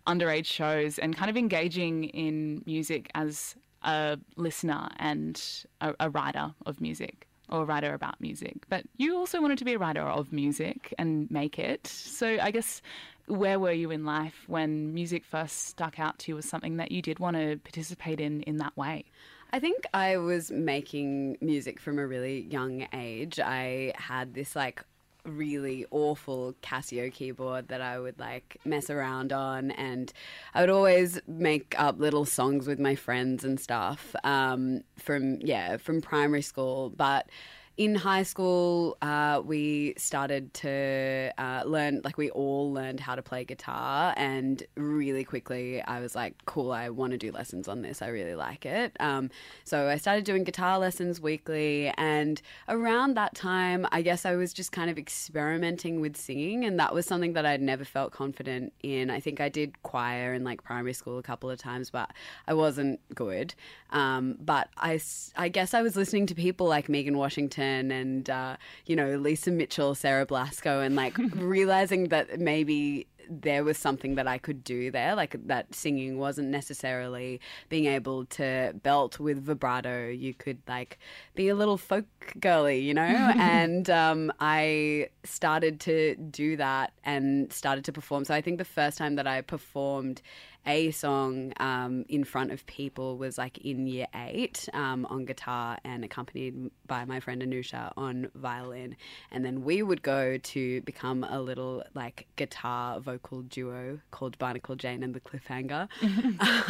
[0.07, 6.53] underage shows and kind of engaging in music as a listener and a, a writer
[6.65, 8.65] of music or a writer about music.
[8.69, 11.87] But you also wanted to be a writer of music and make it.
[11.87, 12.81] So I guess
[13.27, 16.91] where were you in life when music first stuck out to you as something that
[16.91, 19.05] you did want to participate in in that way?
[19.51, 23.39] I think I was making music from a really young age.
[23.39, 24.83] I had this like
[25.25, 30.11] really awful Casio keyboard that I would like mess around on, and
[30.53, 35.77] I would always make up little songs with my friends and stuff um, from yeah
[35.77, 37.29] from primary school, but.
[37.77, 43.21] In high school, uh, we started to uh, learn, like, we all learned how to
[43.21, 44.13] play guitar.
[44.15, 48.01] And really quickly, I was like, cool, I want to do lessons on this.
[48.01, 48.95] I really like it.
[49.01, 49.29] Um,
[49.65, 51.91] so I started doing guitar lessons weekly.
[51.97, 56.63] And around that time, I guess I was just kind of experimenting with singing.
[56.63, 59.09] And that was something that I'd never felt confident in.
[59.09, 62.09] I think I did choir in like primary school a couple of times, but
[62.47, 63.53] I wasn't good.
[63.89, 68.95] Um, but I guess I was listening to people like Megan Washington and, uh, you
[68.95, 74.37] know, Lisa Mitchell, Sarah Blasko, and like realizing that maybe there was something that I
[74.37, 80.09] could do there, like that singing wasn't necessarily being able to belt with vibrato.
[80.09, 80.99] You could like
[81.35, 82.05] be a little folk
[82.39, 83.01] girly, you know?
[83.35, 88.25] and um, I started to do that and started to perform.
[88.25, 90.21] So I think the first time that I performed
[90.65, 95.77] a song um, in front of people was like in year eight um, on guitar
[95.83, 98.95] and accompanied by my friend Anusha on violin.
[99.31, 104.75] And then we would go to become a little like guitar vocal duo called Barnacle
[104.75, 105.87] Jane and the Cliffhanger.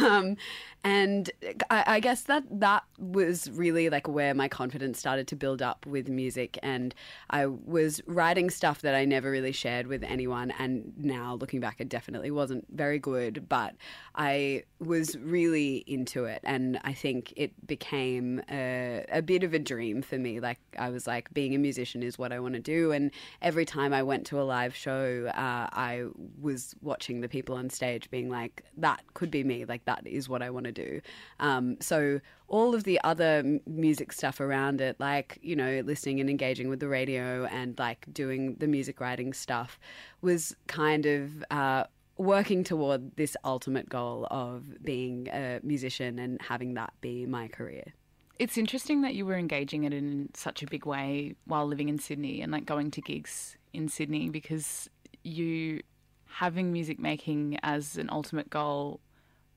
[0.00, 0.36] um,
[0.84, 1.30] and
[1.70, 5.86] I, I guess that that was really like where my confidence started to build up
[5.86, 6.58] with music.
[6.62, 6.94] And
[7.30, 10.52] I was writing stuff that I never really shared with anyone.
[10.58, 13.74] And now looking back, it definitely wasn't very good, but
[14.16, 16.40] I was really into it.
[16.42, 20.40] And I think it became a, a bit of a dream for me.
[20.40, 22.92] Like, I was like, being a musician is what I want to do.
[22.92, 23.10] And
[23.42, 26.06] every time I went to a live show, uh, I
[26.40, 29.66] was watching the people on stage being like, that could be me.
[29.66, 31.00] Like, that is what I want to do.
[31.38, 36.30] Um, so, all of the other music stuff around it, like, you know, listening and
[36.30, 39.80] engaging with the radio and like doing the music writing stuff,
[40.22, 41.44] was kind of.
[41.50, 41.84] Uh,
[42.16, 47.92] working toward this ultimate goal of being a musician and having that be my career.
[48.38, 51.98] It's interesting that you were engaging it in such a big way while living in
[51.98, 54.90] Sydney and like going to gigs in Sydney because
[55.22, 55.82] you
[56.26, 59.00] having music making as an ultimate goal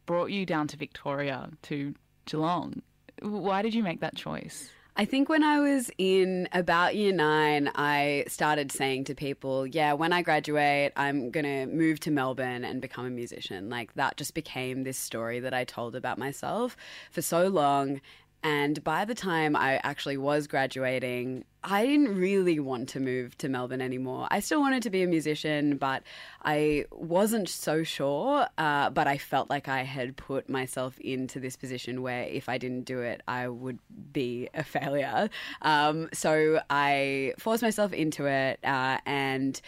[0.06, 1.94] brought you down to Victoria to
[2.26, 2.82] Geelong.
[3.22, 4.70] Why did you make that choice?
[4.96, 9.94] I think when I was in about year nine, I started saying to people, yeah,
[9.94, 13.70] when I graduate, I'm going to move to Melbourne and become a musician.
[13.70, 16.76] Like that just became this story that I told about myself
[17.12, 18.02] for so long.
[18.42, 23.50] And by the time I actually was graduating, I didn't really want to move to
[23.50, 24.28] Melbourne anymore.
[24.32, 26.04] I still wanted to be a musician, but
[26.44, 28.48] I wasn't so sure.
[28.58, 32.58] Uh, but I felt like I had put myself into this position where if I
[32.58, 33.80] didn't do it, I would
[34.14, 35.30] be a failure.
[35.62, 39.60] Um, so I forced myself into it uh, and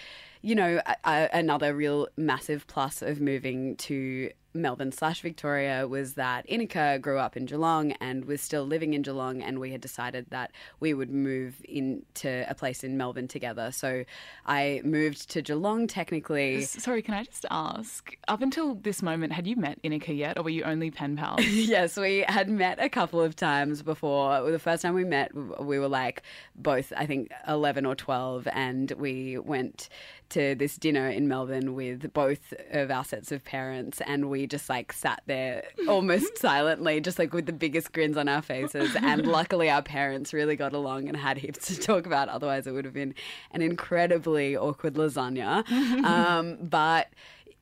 [0.41, 6.99] you know, another real massive plus of moving to Melbourne slash Victoria was that Inika
[6.99, 10.51] grew up in Geelong and was still living in Geelong, and we had decided that
[10.79, 13.71] we would move into a place in Melbourne together.
[13.71, 14.03] So
[14.45, 16.61] I moved to Geelong technically.
[16.63, 18.15] Sorry, can I just ask?
[18.27, 21.45] Up until this moment, had you met Inika yet, or were you only pen pals?
[21.45, 24.49] yes, we had met a couple of times before.
[24.51, 26.23] The first time we met, we were like
[26.55, 29.89] both, I think, 11 or 12, and we went
[30.31, 34.69] to this dinner in Melbourne with both of our sets of parents, and we just
[34.69, 38.95] like sat there almost silently, just like with the biggest grins on our faces.
[38.95, 42.29] And luckily, our parents really got along and had heaps to talk about.
[42.29, 43.15] Otherwise, it would have been
[43.51, 45.63] an incredibly awkward lasagna.
[46.01, 47.07] Um, but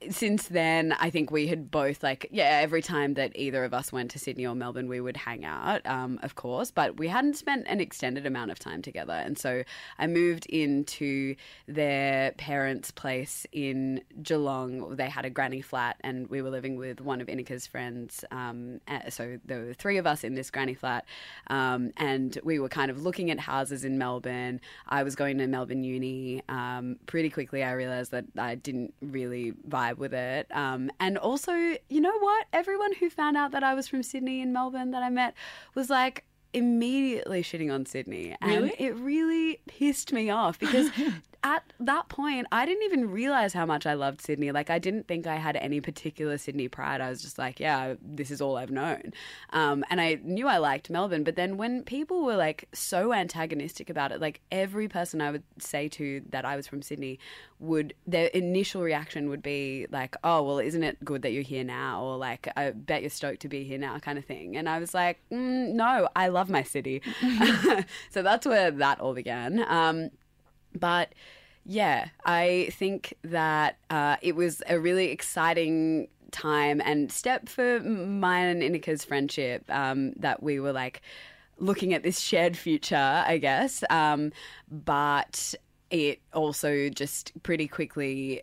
[0.10, 2.60] since then, I think we had both like yeah.
[2.62, 5.86] Every time that either of us went to Sydney or Melbourne, we would hang out,
[5.86, 6.72] um, of course.
[6.72, 9.64] But we hadn't spent an extended amount of time together, and so
[9.98, 11.36] I moved into
[11.68, 14.96] their parents' place in Geelong.
[14.96, 18.24] They had a granny flat, and we were living with one of Inika's friends.
[18.32, 21.06] Um, so there were three of us in this granny flat,
[21.48, 24.62] um, and we were kind of looking at houses in Melbourne.
[24.88, 26.42] I was going to Melbourne Uni.
[26.48, 30.48] Um, pretty quickly, I realised that I didn't really vibe vibe with it.
[30.52, 32.46] Um, and also, you know what?
[32.54, 35.34] Everyone who found out that I was from Sydney and Melbourne that I met
[35.76, 36.24] was like,
[36.54, 38.36] immediately shitting on Sydney.
[38.42, 38.76] And really?
[38.80, 40.90] it really pissed me off because
[41.44, 44.52] at that point, I didn't even realize how much I loved Sydney.
[44.52, 47.00] Like, I didn't think I had any particular Sydney pride.
[47.00, 49.14] I was just like, yeah, this is all I've known.
[49.52, 51.24] Um, and I knew I liked Melbourne.
[51.24, 55.44] But then when people were like so antagonistic about it, like every person I would
[55.60, 57.20] say to that I was from Sydney
[57.60, 61.64] would, their initial reaction would be like, oh, well, isn't it good that you're here
[61.64, 62.04] now?
[62.04, 64.58] Or like, I bet you're stoked to be here now, kind of thing.
[64.58, 67.02] And I was like, mm, no, I love my city.
[68.12, 69.66] so that's where that all began.
[69.68, 70.12] Um,
[70.78, 71.14] but
[71.66, 78.46] yeah, I think that uh, it was a really exciting time and step for mine
[78.46, 81.02] and Inika's friendship um, that we were like
[81.58, 83.84] looking at this shared future, I guess.
[83.90, 84.32] Um,
[84.70, 85.54] but
[85.90, 88.42] it also just pretty quickly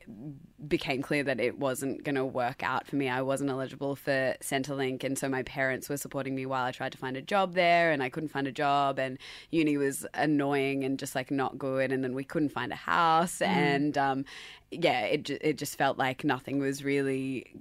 [0.67, 3.09] became clear that it wasn't going to work out for me.
[3.09, 6.93] I wasn't eligible for Centrelink, and so my parents were supporting me while I tried
[6.93, 9.19] to find a job there, and I couldn't find a job, and
[9.51, 13.41] uni was annoying and just like not good, and then we couldn't find a house,
[13.41, 13.47] mm.
[13.47, 14.25] and um,
[14.71, 17.55] yeah, it it just felt like nothing was really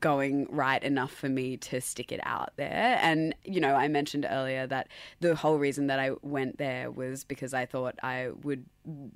[0.00, 2.98] going right enough for me to stick it out there.
[3.00, 4.88] And you know, I mentioned earlier that
[5.20, 8.66] the whole reason that I went there was because I thought I would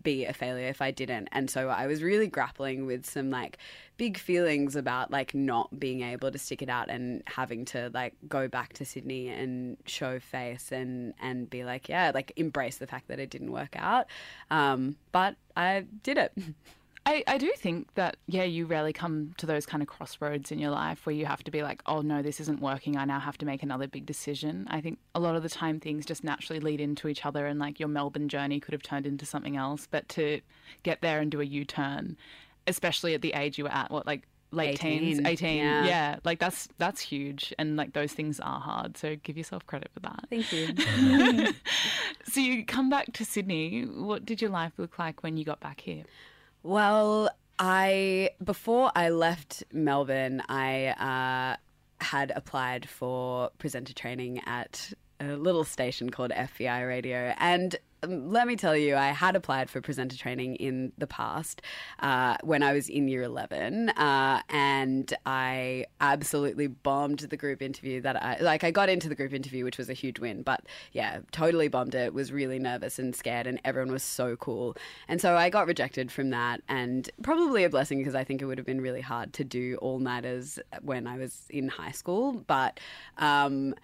[0.02, 3.56] be a failure if I didn't, and so I was really grappling with some like
[3.96, 8.14] big feelings about like not being able to stick it out and having to like
[8.28, 12.86] go back to Sydney and show face and and be like, yeah, like embrace the
[12.86, 14.06] fact that it didn't work out.
[14.50, 16.32] Um, but I did it.
[17.08, 20.58] I, I do think that, yeah, you rarely come to those kind of crossroads in
[20.58, 22.96] your life where you have to be like, oh, no, this isn't working.
[22.96, 24.66] I now have to make another big decision.
[24.68, 27.60] I think a lot of the time things just naturally lead into each other, and
[27.60, 29.86] like your Melbourne journey could have turned into something else.
[29.88, 30.40] But to
[30.82, 32.16] get there and do a U turn,
[32.66, 35.56] especially at the age you were at, what, like late 18, teens, 18.
[35.56, 35.84] Yeah.
[35.84, 36.16] yeah.
[36.24, 38.96] Like that's that's huge and like those things are hard.
[38.96, 40.26] So give yourself credit for that.
[40.30, 41.52] Thank you.
[42.24, 43.82] so you come back to Sydney.
[43.82, 46.04] What did your life look like when you got back here?
[46.62, 51.56] Well, I before I left Melbourne, I uh,
[52.04, 58.46] had applied for presenter training at a little station called FBI Radio, and um, let
[58.46, 61.62] me tell you, I had applied for presenter training in the past
[62.00, 68.00] uh, when I was in year 11, uh, and I absolutely bombed the group interview
[68.02, 68.64] that I like.
[68.64, 71.94] I got into the group interview, which was a huge win, but yeah, totally bombed
[71.94, 72.12] it.
[72.12, 74.76] Was really nervous and scared, and everyone was so cool.
[75.08, 78.44] And so I got rejected from that, and probably a blessing because I think it
[78.44, 82.44] would have been really hard to do all nighters when I was in high school.
[82.46, 82.78] But
[83.18, 83.74] um,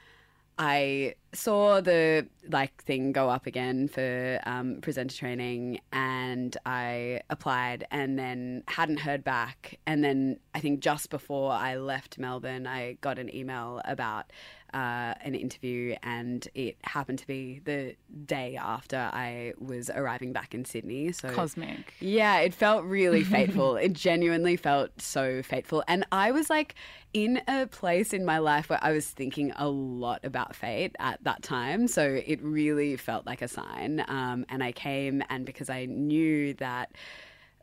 [0.58, 7.86] I saw the like thing go up again for um, presenter training, and I applied,
[7.90, 9.78] and then hadn't heard back.
[9.86, 14.30] And then I think just before I left Melbourne, I got an email about
[14.74, 17.94] uh, an interview, and it happened to be the
[18.24, 21.12] day after I was arriving back in Sydney.
[21.12, 21.94] So Cosmic.
[22.00, 23.76] yeah, it felt really fateful.
[23.76, 25.84] it genuinely felt so fateful.
[25.88, 26.74] And I was like
[27.12, 31.22] in a place in my life where I was thinking a lot about fate at
[31.24, 31.86] that time.
[31.88, 34.04] So it really felt like a sign.
[34.08, 36.92] Um, and I came, and because I knew that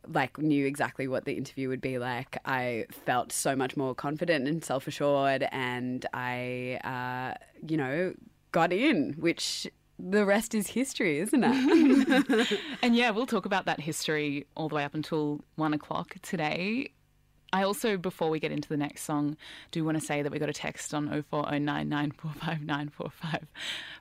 [0.07, 2.37] like knew exactly what the interview would be like.
[2.45, 8.13] I felt so much more confident and self assured, and I, uh, you know,
[8.51, 9.67] got in, which
[9.99, 12.59] the rest is history, isn't it?
[12.81, 16.91] And yeah, we'll talk about that history all the way up until one o'clock today.
[17.51, 19.35] I also, before we get into the next song,
[19.71, 23.41] do want to say that we got a text on 0409945945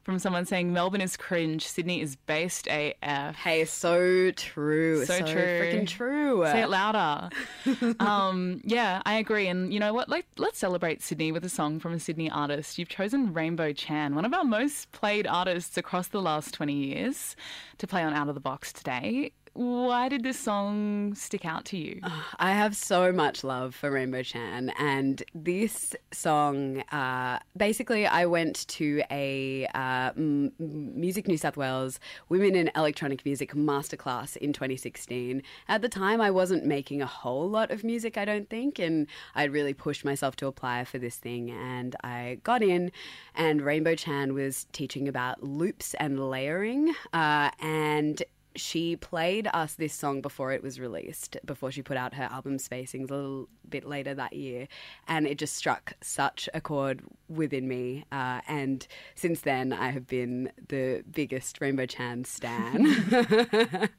[0.03, 3.36] from someone saying Melbourne is cringe, Sydney is based AF.
[3.36, 5.61] hey, so true, So true.
[5.61, 6.44] freaking true.
[6.44, 7.30] Say it louder.
[8.01, 9.46] um, yeah, I agree.
[9.49, 10.09] And you know what?
[10.09, 12.78] Like, let's celebrate Sydney with a song from a Sydney artist.
[12.78, 17.36] You've chosen Rainbow Chan, one of our most played artists across the last 20 years,
[17.78, 19.32] to play on Out of the Box today.
[19.59, 22.00] Why did this song stick out to you?
[22.38, 26.82] I have so much love for Rainbow Chan, and this song.
[26.92, 31.98] Uh, basically, I went to a uh, M- Music New South Wales
[32.28, 35.42] Women in Electronic Music masterclass in 2016.
[35.66, 39.09] At the time, I wasn't making a whole lot of music, I don't think, and
[39.34, 42.92] I really pushed myself to apply for this thing, and I got in.
[43.34, 48.22] And Rainbow Chan was teaching about loops and layering, uh, and
[48.57, 52.59] she played us this song before it was released, before she put out her album
[52.59, 54.66] Spacings a little bit later that year.
[55.07, 58.05] And it just struck such a chord within me.
[58.11, 63.88] Uh, and since then, I have been the biggest Rainbow Chan stan.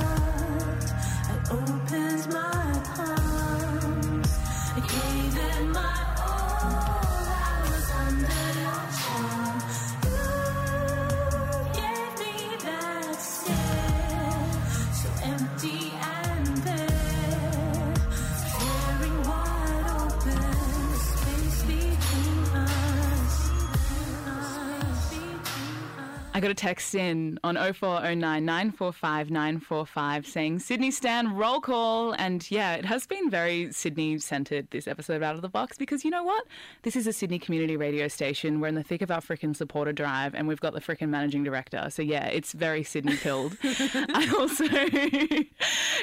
[26.35, 32.13] I got a text in on 0409 945 945 saying Sydney Stan roll call.
[32.13, 35.77] And yeah, it has been very Sydney centered this episode of Out of the Box
[35.77, 36.45] because you know what?
[36.81, 38.59] This is a Sydney community radio station.
[38.59, 41.43] We're in the thick of our frickin' supporter drive and we've got the frickin' managing
[41.43, 41.87] director.
[41.91, 43.55] So yeah, it's very Sydney pilled.
[43.63, 44.65] I also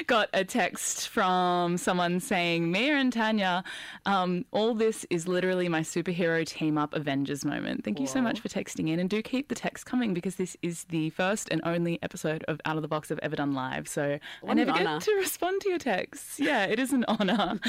[0.07, 3.65] got a text from someone saying, Mia and Tanya,
[4.05, 7.83] um, all this is literally my superhero team up Avengers moment.
[7.83, 10.57] Thank you so much for texting in and do keep the text coming because this
[10.61, 13.87] is the first and only episode of Out of the Box I've ever done live.
[13.87, 16.39] So I an never get to respond to your texts.
[16.39, 17.59] Yeah, it is an honour.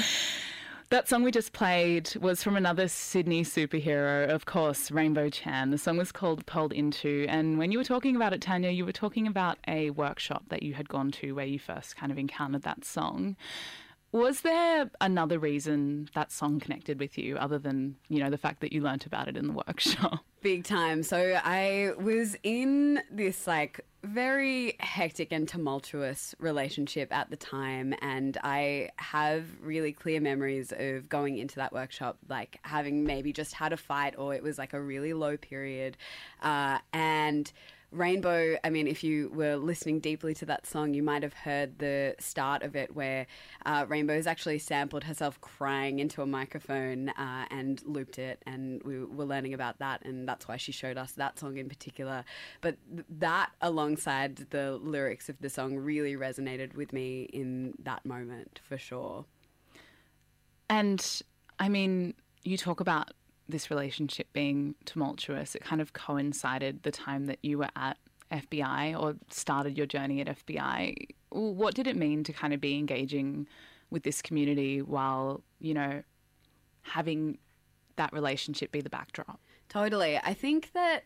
[0.89, 5.71] That song we just played was from another Sydney superhero, of course, Rainbow Chan.
[5.71, 7.25] The song was called Pearled Into.
[7.29, 10.61] And when you were talking about it, Tanya, you were talking about a workshop that
[10.61, 13.35] you had gone to where you first kind of encountered that song.
[14.13, 18.61] Was there another reason that song connected with you other than, you know, the fact
[18.61, 20.19] that you learnt about it in the workshop?
[20.43, 21.01] Big time.
[21.01, 28.37] So I was in this like very hectic and tumultuous relationship at the time, and
[28.43, 33.73] I have really clear memories of going into that workshop, like having maybe just had
[33.73, 35.97] a fight or it was like a really low period,
[36.43, 37.51] uh, and.
[37.93, 41.77] Rainbow, I mean, if you were listening deeply to that song, you might have heard
[41.79, 43.27] the start of it where
[43.65, 48.41] uh, Rainbow's actually sampled herself crying into a microphone uh, and looped it.
[48.47, 51.69] And we were learning about that, and that's why she showed us that song in
[51.69, 52.25] particular.
[52.61, 58.05] But th- that, alongside the lyrics of the song, really resonated with me in that
[58.05, 59.25] moment for sure.
[60.69, 61.21] And
[61.59, 63.11] I mean, you talk about
[63.53, 65.55] this relationship being tumultuous.
[65.55, 67.97] It kind of coincided the time that you were at
[68.31, 71.07] FBI or started your journey at FBI.
[71.29, 73.47] What did it mean to kind of be engaging
[73.89, 76.03] with this community while, you know,
[76.81, 77.37] having
[77.95, 79.39] that relationship be the backdrop?
[79.69, 80.17] Totally.
[80.17, 81.03] I think that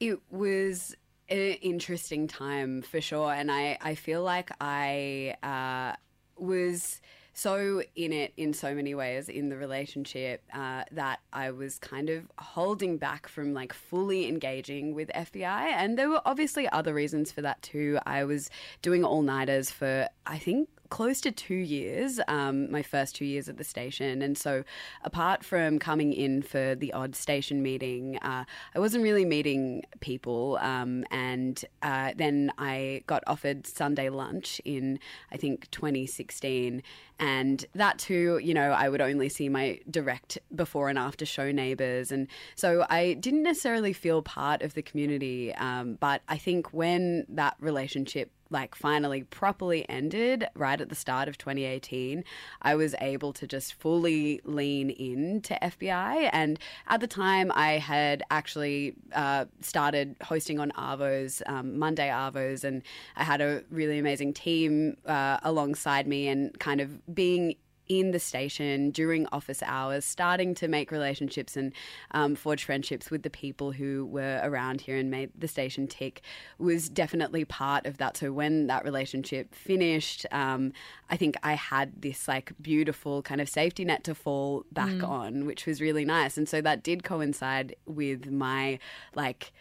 [0.00, 0.94] it was
[1.28, 3.32] an interesting time for sure.
[3.32, 5.96] And I, I feel like I uh,
[6.36, 7.00] was
[7.34, 12.08] so in it in so many ways in the relationship uh, that I was kind
[12.08, 15.72] of holding back from like fully engaging with FBI.
[15.72, 17.98] And there were obviously other reasons for that too.
[18.06, 18.50] I was
[18.82, 23.48] doing all nighters for, I think, close to two years, um, my first two years
[23.48, 24.22] at the station.
[24.22, 24.64] And so,
[25.02, 30.58] apart from coming in for the odd station meeting, uh, I wasn't really meeting people.
[30.60, 34.98] Um, and uh, then I got offered Sunday lunch in,
[35.32, 36.82] I think, 2016.
[37.18, 41.52] And that too, you know, I would only see my direct before and after show
[41.52, 42.10] neighbors.
[42.10, 42.26] And
[42.56, 45.54] so I didn't necessarily feel part of the community.
[45.54, 51.28] Um, but I think when that relationship like finally properly ended right at the start
[51.28, 52.24] of 2018,
[52.62, 56.30] I was able to just fully lean into FBI.
[56.32, 62.64] And at the time, I had actually uh, started hosting on Arvos, um, Monday Arvos,
[62.64, 62.82] and
[63.16, 67.56] I had a really amazing team uh, alongside me and kind of being
[67.88, 71.72] in the station during office hours, starting to make relationships and
[72.12, 76.22] um, forge friendships with the people who were around here and made the station tick
[76.58, 78.16] was definitely part of that.
[78.16, 80.72] So when that relationship finished, um,
[81.10, 85.46] I think I had this like beautiful kind of safety net to fall back on,
[85.46, 86.36] which was really nice.
[86.36, 88.78] And so that did coincide with my
[89.14, 89.52] like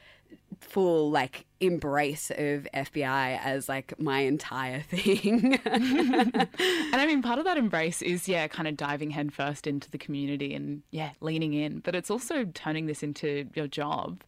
[0.63, 5.59] full like embrace of FBI as like my entire thing.
[5.65, 6.49] And
[6.95, 10.53] I mean, part of that embrace is, yeah, kind of diving headfirst into the community
[10.53, 11.79] and, yeah, leaning in.
[11.79, 14.23] But it's also turning this into your job.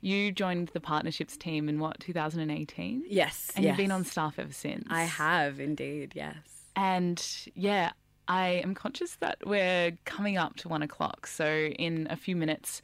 [0.00, 3.04] You joined the partnerships team in what, 2018?
[3.08, 4.86] yes, And you've been on staff ever since.
[4.90, 6.36] I have indeed, yes.
[6.76, 7.24] And
[7.54, 7.90] yeah,
[8.28, 11.26] I am conscious that we're coming up to one o'clock.
[11.26, 12.80] So in a few minutes,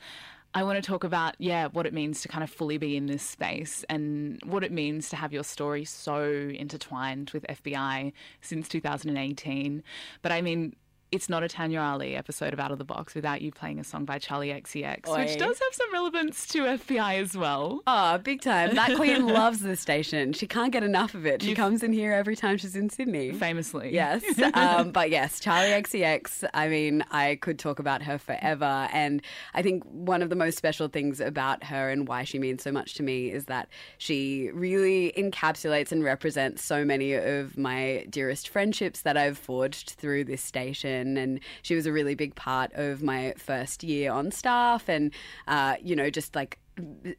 [0.56, 3.06] I want to talk about, yeah, what it means to kind of fully be in
[3.06, 8.68] this space and what it means to have your story so intertwined with FBI since
[8.68, 9.82] 2018.
[10.22, 10.76] But I mean,
[11.14, 13.84] it's not a Tanya Ali episode of Out of the Box without you playing a
[13.84, 15.18] song by Charli XCX, Oi.
[15.24, 17.82] which does have some relevance to FBI as well.
[17.86, 18.74] Oh, big time.
[18.74, 20.32] That queen loves the station.
[20.32, 21.42] She can't get enough of it.
[21.42, 23.32] She You've- comes in here every time she's in Sydney.
[23.32, 23.92] Famously.
[23.94, 24.22] Yes.
[24.54, 28.88] Um, but yes, Charli XCX, I mean, I could talk about her forever.
[28.92, 29.20] And
[29.52, 32.70] I think one of the most special things about her and why she means so
[32.72, 38.48] much to me is that she really encapsulates and represents so many of my dearest
[38.48, 41.03] friendships that I've forged through this station.
[41.04, 45.12] And she was a really big part of my first year on staff and,
[45.48, 46.58] uh, you know, just like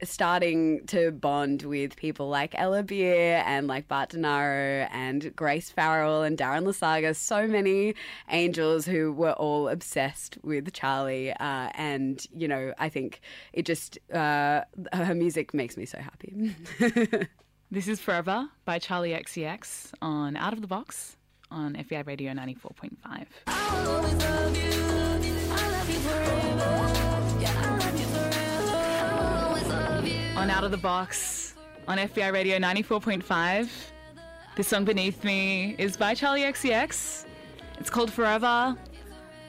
[0.03, 6.23] starting to bond with people like Ella Beer and like Bart Denaro and Grace Farrell
[6.23, 7.95] and Darren Lasaga, so many
[8.29, 11.31] angels who were all obsessed with Charli.
[11.39, 13.21] Uh, and, you know, I think
[13.53, 14.61] it just, uh,
[14.91, 16.55] her music makes me so happy.
[17.71, 21.17] This is Forever by Charli XCX on Out of the Box
[21.51, 23.25] on FBI Radio 94.5.
[23.47, 24.63] I'll always love you.
[25.51, 27.41] I love you forever.
[27.41, 28.77] Yeah, I love you forever.
[29.15, 30.37] I'll always love you.
[30.37, 31.55] On Out of the Box
[31.87, 33.69] on FBI Radio 94.5.
[34.55, 37.25] This song beneath me is by Charli XCX.
[37.79, 38.75] It's called Forever.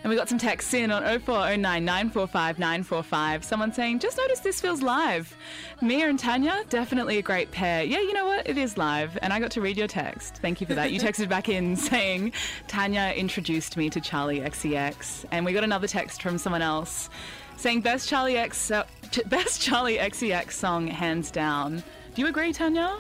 [0.07, 3.45] And we got some texts in on 0409 945 945.
[3.45, 5.37] Someone saying, just noticed this feels live.
[5.83, 7.83] Mia and Tanya, definitely a great pair.
[7.83, 8.49] Yeah, you know what?
[8.49, 9.19] It is live.
[9.21, 10.37] And I got to read your text.
[10.37, 10.93] Thank you for that.
[10.93, 12.35] You texted back in saying,
[12.69, 15.25] Tanya introduced me to Charli XCX.
[15.33, 17.11] And we got another text from someone else
[17.57, 18.85] saying, best Charli, X, uh,
[19.27, 21.83] best Charli XCX song, hands down.
[22.15, 22.97] Do you agree, Tanya?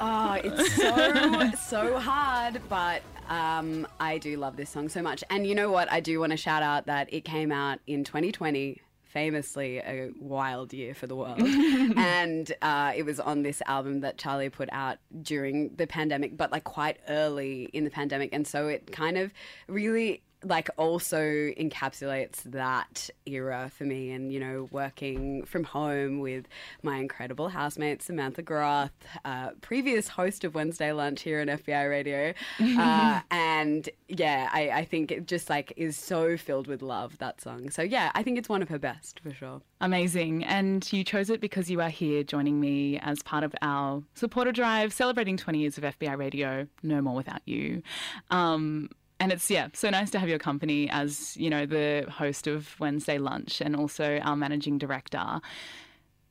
[0.00, 5.24] Oh, it's so so hard, but um, I do love this song so much.
[5.30, 5.90] And you know what?
[5.90, 8.80] I do want to shout out that it came out in 2020.
[9.04, 11.38] Famously, a wild year for the world.
[11.42, 16.50] and uh, it was on this album that Charli put out during the pandemic, but
[16.50, 18.30] like quite early in the pandemic.
[18.32, 19.30] And so it kind of
[19.68, 26.46] really like also encapsulates that era for me and you know working from home with
[26.82, 28.90] my incredible housemate samantha groth
[29.24, 32.32] uh, previous host of wednesday lunch here on fbi radio
[32.78, 37.40] uh, and yeah I, I think it just like is so filled with love that
[37.40, 40.44] song so yeah i think it's one of her best for sure Amazing.
[40.44, 44.52] And you chose it because you are here joining me as part of our supporter
[44.52, 47.82] drive celebrating 20 years of FBI radio, No More Without You.
[48.30, 48.90] Um,
[49.22, 52.74] and it's, yeah, so nice to have your company as, you know, the host of
[52.80, 55.40] Wednesday Lunch and also our managing director.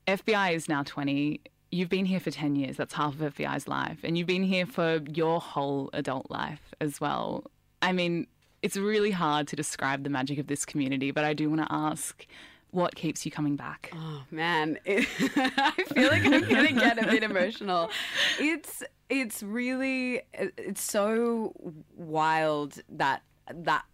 [0.08, 1.40] FBI is now 20.
[1.72, 2.76] You've been here for 10 years.
[2.76, 4.00] That's half of FBI's life.
[4.04, 7.46] And you've been here for your whole adult life as well.
[7.82, 8.28] I mean,
[8.62, 11.74] it's really hard to describe the magic of this community, but I do want to
[11.74, 12.28] ask
[12.72, 13.92] what keeps you coming back?
[13.94, 17.90] Oh man, it, I feel like I'm gonna get a bit emotional.
[18.40, 21.54] It's it's really it's so
[21.96, 23.86] wild that that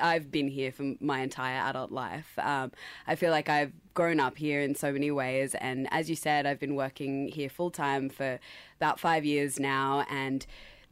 [0.00, 2.36] I've been here for my entire adult life.
[2.38, 2.72] Um,
[3.06, 6.46] I feel like I've grown up here in so many ways, and as you said,
[6.46, 8.40] I've been working here full time for
[8.76, 10.44] about five years now, and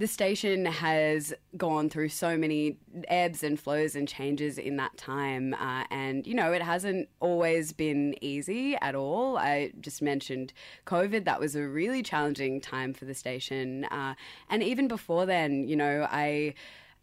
[0.03, 2.77] the station has gone through so many
[3.07, 5.55] ebbs and flows and changes in that time.
[5.55, 9.39] Uh, and, you know, it hasn't always been easy at all.
[9.39, 10.53] I just mentioned
[10.89, 11.25] COVID.
[11.25, 13.85] That was a really challenging time for the station.
[13.93, 14.15] Uh,
[14.51, 16.55] and even before then, you know, I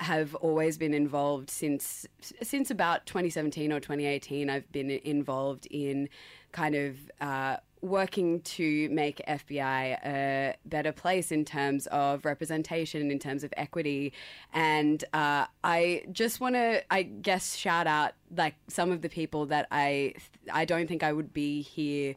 [0.01, 2.05] have always been involved since
[2.41, 4.49] since about 2017 or 2018.
[4.49, 6.09] I've been involved in
[6.51, 13.19] kind of uh, working to make FBI a better place in terms of representation, in
[13.19, 14.13] terms of equity.
[14.53, 19.45] And uh, I just want to, I guess, shout out like some of the people
[19.47, 20.15] that I
[20.51, 22.15] I don't think I would be here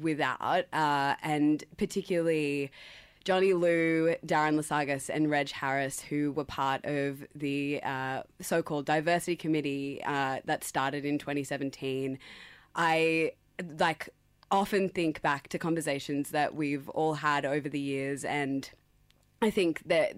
[0.00, 2.70] without, uh, and particularly.
[3.24, 8.86] Johnny Liu, Darren Lasagas, and Reg Harris, who were part of the uh, so called
[8.86, 12.20] diversity committee uh, that started in 2017.
[12.76, 13.32] I
[13.80, 14.10] like
[14.50, 18.70] often think back to conversations that we've all had over the years and
[19.42, 20.14] I think that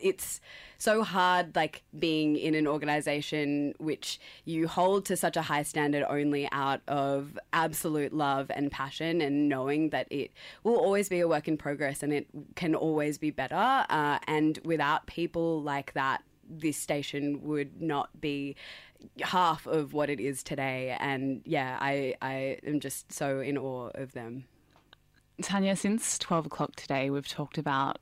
[0.00, 0.40] it's
[0.78, 6.04] so hard like being in an organization which you hold to such a high standard
[6.08, 10.30] only out of absolute love and passion and knowing that it
[10.64, 14.58] will always be a work in progress and it can always be better uh, and
[14.64, 18.56] without people like that this station would not be
[19.22, 20.96] half of what it is today.
[20.98, 24.44] And yeah, I, I am just so in awe of them.
[25.42, 27.98] Tanya, since 12 o'clock today, we've talked about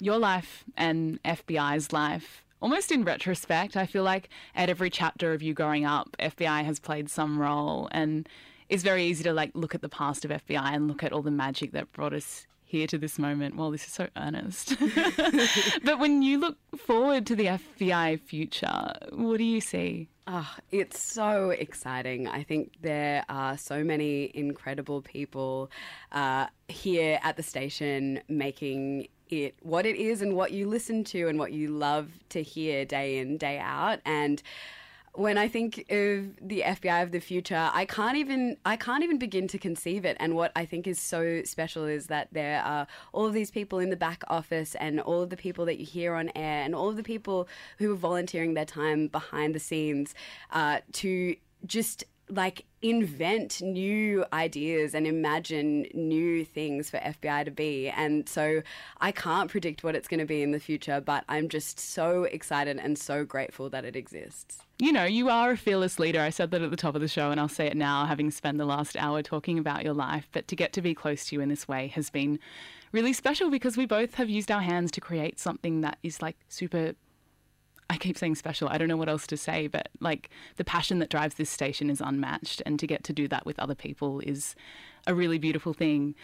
[0.00, 2.44] your life and FBI's life.
[2.60, 6.78] Almost in retrospect, I feel like at every chapter of you growing up, FBI has
[6.78, 8.28] played some role, and
[8.68, 11.22] it's very easy to like look at the past of FBI and look at all
[11.22, 13.56] the magic that brought us here to this moment.
[13.56, 14.76] Well, this is so earnest.
[15.84, 20.08] but when you look forward to the FBI future, what do you see?
[20.26, 22.28] Oh, it's so exciting.
[22.28, 25.68] I think there are so many incredible people
[26.12, 31.26] uh, here at the station making it what it is and what you listen to
[31.26, 33.98] and what you love to hear day in, day out.
[34.04, 34.40] And
[35.14, 39.18] when I think of the FBI of the future, I can't even I can't even
[39.18, 40.16] begin to conceive it.
[40.18, 43.78] And what I think is so special is that there are all of these people
[43.78, 46.74] in the back office, and all of the people that you hear on air, and
[46.74, 47.46] all of the people
[47.78, 50.14] who are volunteering their time behind the scenes
[50.50, 51.36] uh, to
[51.66, 52.04] just
[52.34, 57.88] like invent new ideas and imagine new things for FBI to be.
[57.88, 58.62] And so
[59.00, 62.24] I can't predict what it's going to be in the future, but I'm just so
[62.24, 64.58] excited and so grateful that it exists.
[64.78, 66.20] You know, you are a fearless leader.
[66.20, 68.30] I said that at the top of the show, and I'll say it now, having
[68.30, 70.28] spent the last hour talking about your life.
[70.32, 72.40] But to get to be close to you in this way has been
[72.90, 76.36] really special because we both have used our hands to create something that is like
[76.48, 76.94] super
[77.92, 78.70] I keep saying special.
[78.70, 81.90] I don't know what else to say, but like the passion that drives this station
[81.90, 82.62] is unmatched.
[82.64, 84.54] And to get to do that with other people is
[85.06, 86.14] a really beautiful thing.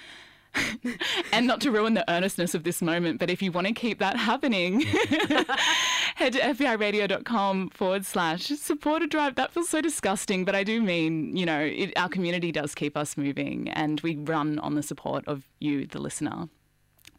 [1.33, 3.99] and not to ruin the earnestness of this moment, but if you want to keep
[3.99, 4.81] that happening,
[6.15, 9.35] head to FBIRadio.com forward slash support a drive.
[9.35, 12.97] That feels so disgusting, but I do mean, you know, it, our community does keep
[12.97, 16.49] us moving and we run on the support of you, the listener.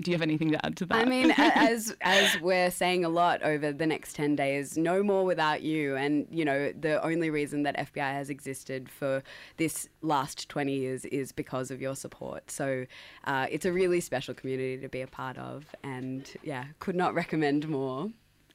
[0.01, 0.97] Do you have anything to add to that?
[0.97, 5.25] I mean, as as we're saying a lot over the next ten days, no more
[5.25, 5.95] without you.
[5.95, 9.23] And you know, the only reason that FBI has existed for
[9.57, 12.49] this last twenty years is because of your support.
[12.49, 12.85] So
[13.25, 17.13] uh, it's a really special community to be a part of, and yeah, could not
[17.13, 18.09] recommend more.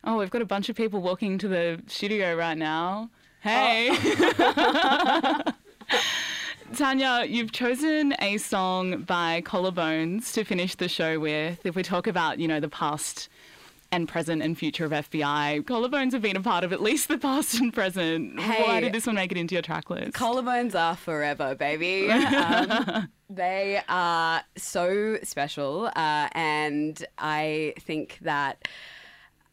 [0.06, 3.10] Oh, we've got a bunch of people walking to the studio right now.
[3.40, 3.88] Hey.
[3.92, 5.40] Oh.
[6.72, 11.64] Tanya, you've chosen a song by Collarbones to finish the show with.
[11.64, 13.28] If we talk about, you know, the past
[13.92, 17.18] and present and future of FBI, Collarbones have been a part of at least the
[17.18, 18.40] past and present.
[18.40, 20.14] Hey, Why did this one make it into your track list?
[20.14, 22.08] Collarbones are forever, baby.
[22.44, 28.68] Um, they are so special, uh, and I think that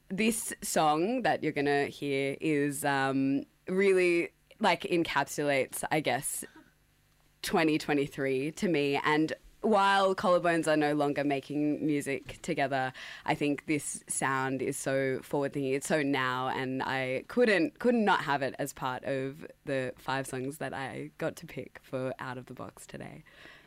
[0.09, 6.43] this song that you're gonna hear is um, really like encapsulates, I guess,
[7.41, 8.99] 2023 to me.
[9.03, 12.91] And while Collarbones are no longer making music together,
[13.25, 15.73] I think this sound is so forward thinking.
[15.73, 20.27] It's so now, and I couldn't couldn't not have it as part of the five
[20.27, 23.23] songs that I got to pick for Out of the Box today.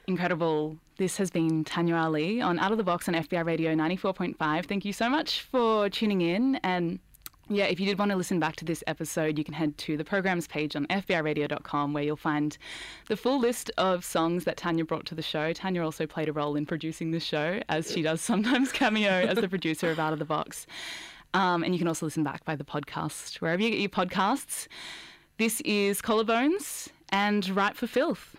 [0.07, 0.77] Incredible.
[0.99, 4.66] This has been Tanya Ali on Out of the Box on FBI Radio 94.5.
[4.66, 6.99] Thank you so much for tuning in and
[7.49, 9.97] yeah, if you did want to listen back to this episode, you can head to
[9.97, 12.57] the programs page on FBIRadio.com where you'll find
[13.09, 15.53] the full list of songs that Tanya brought to the show.
[15.53, 19.37] Tanya also played a role in producing the show, as she does sometimes cameo as
[19.37, 20.67] the producer of Out of the Box.
[21.35, 24.69] Um, and you can also listen back by the podcast, wherever you get your podcasts.
[25.37, 28.37] This is Collarbones and Right for Filth.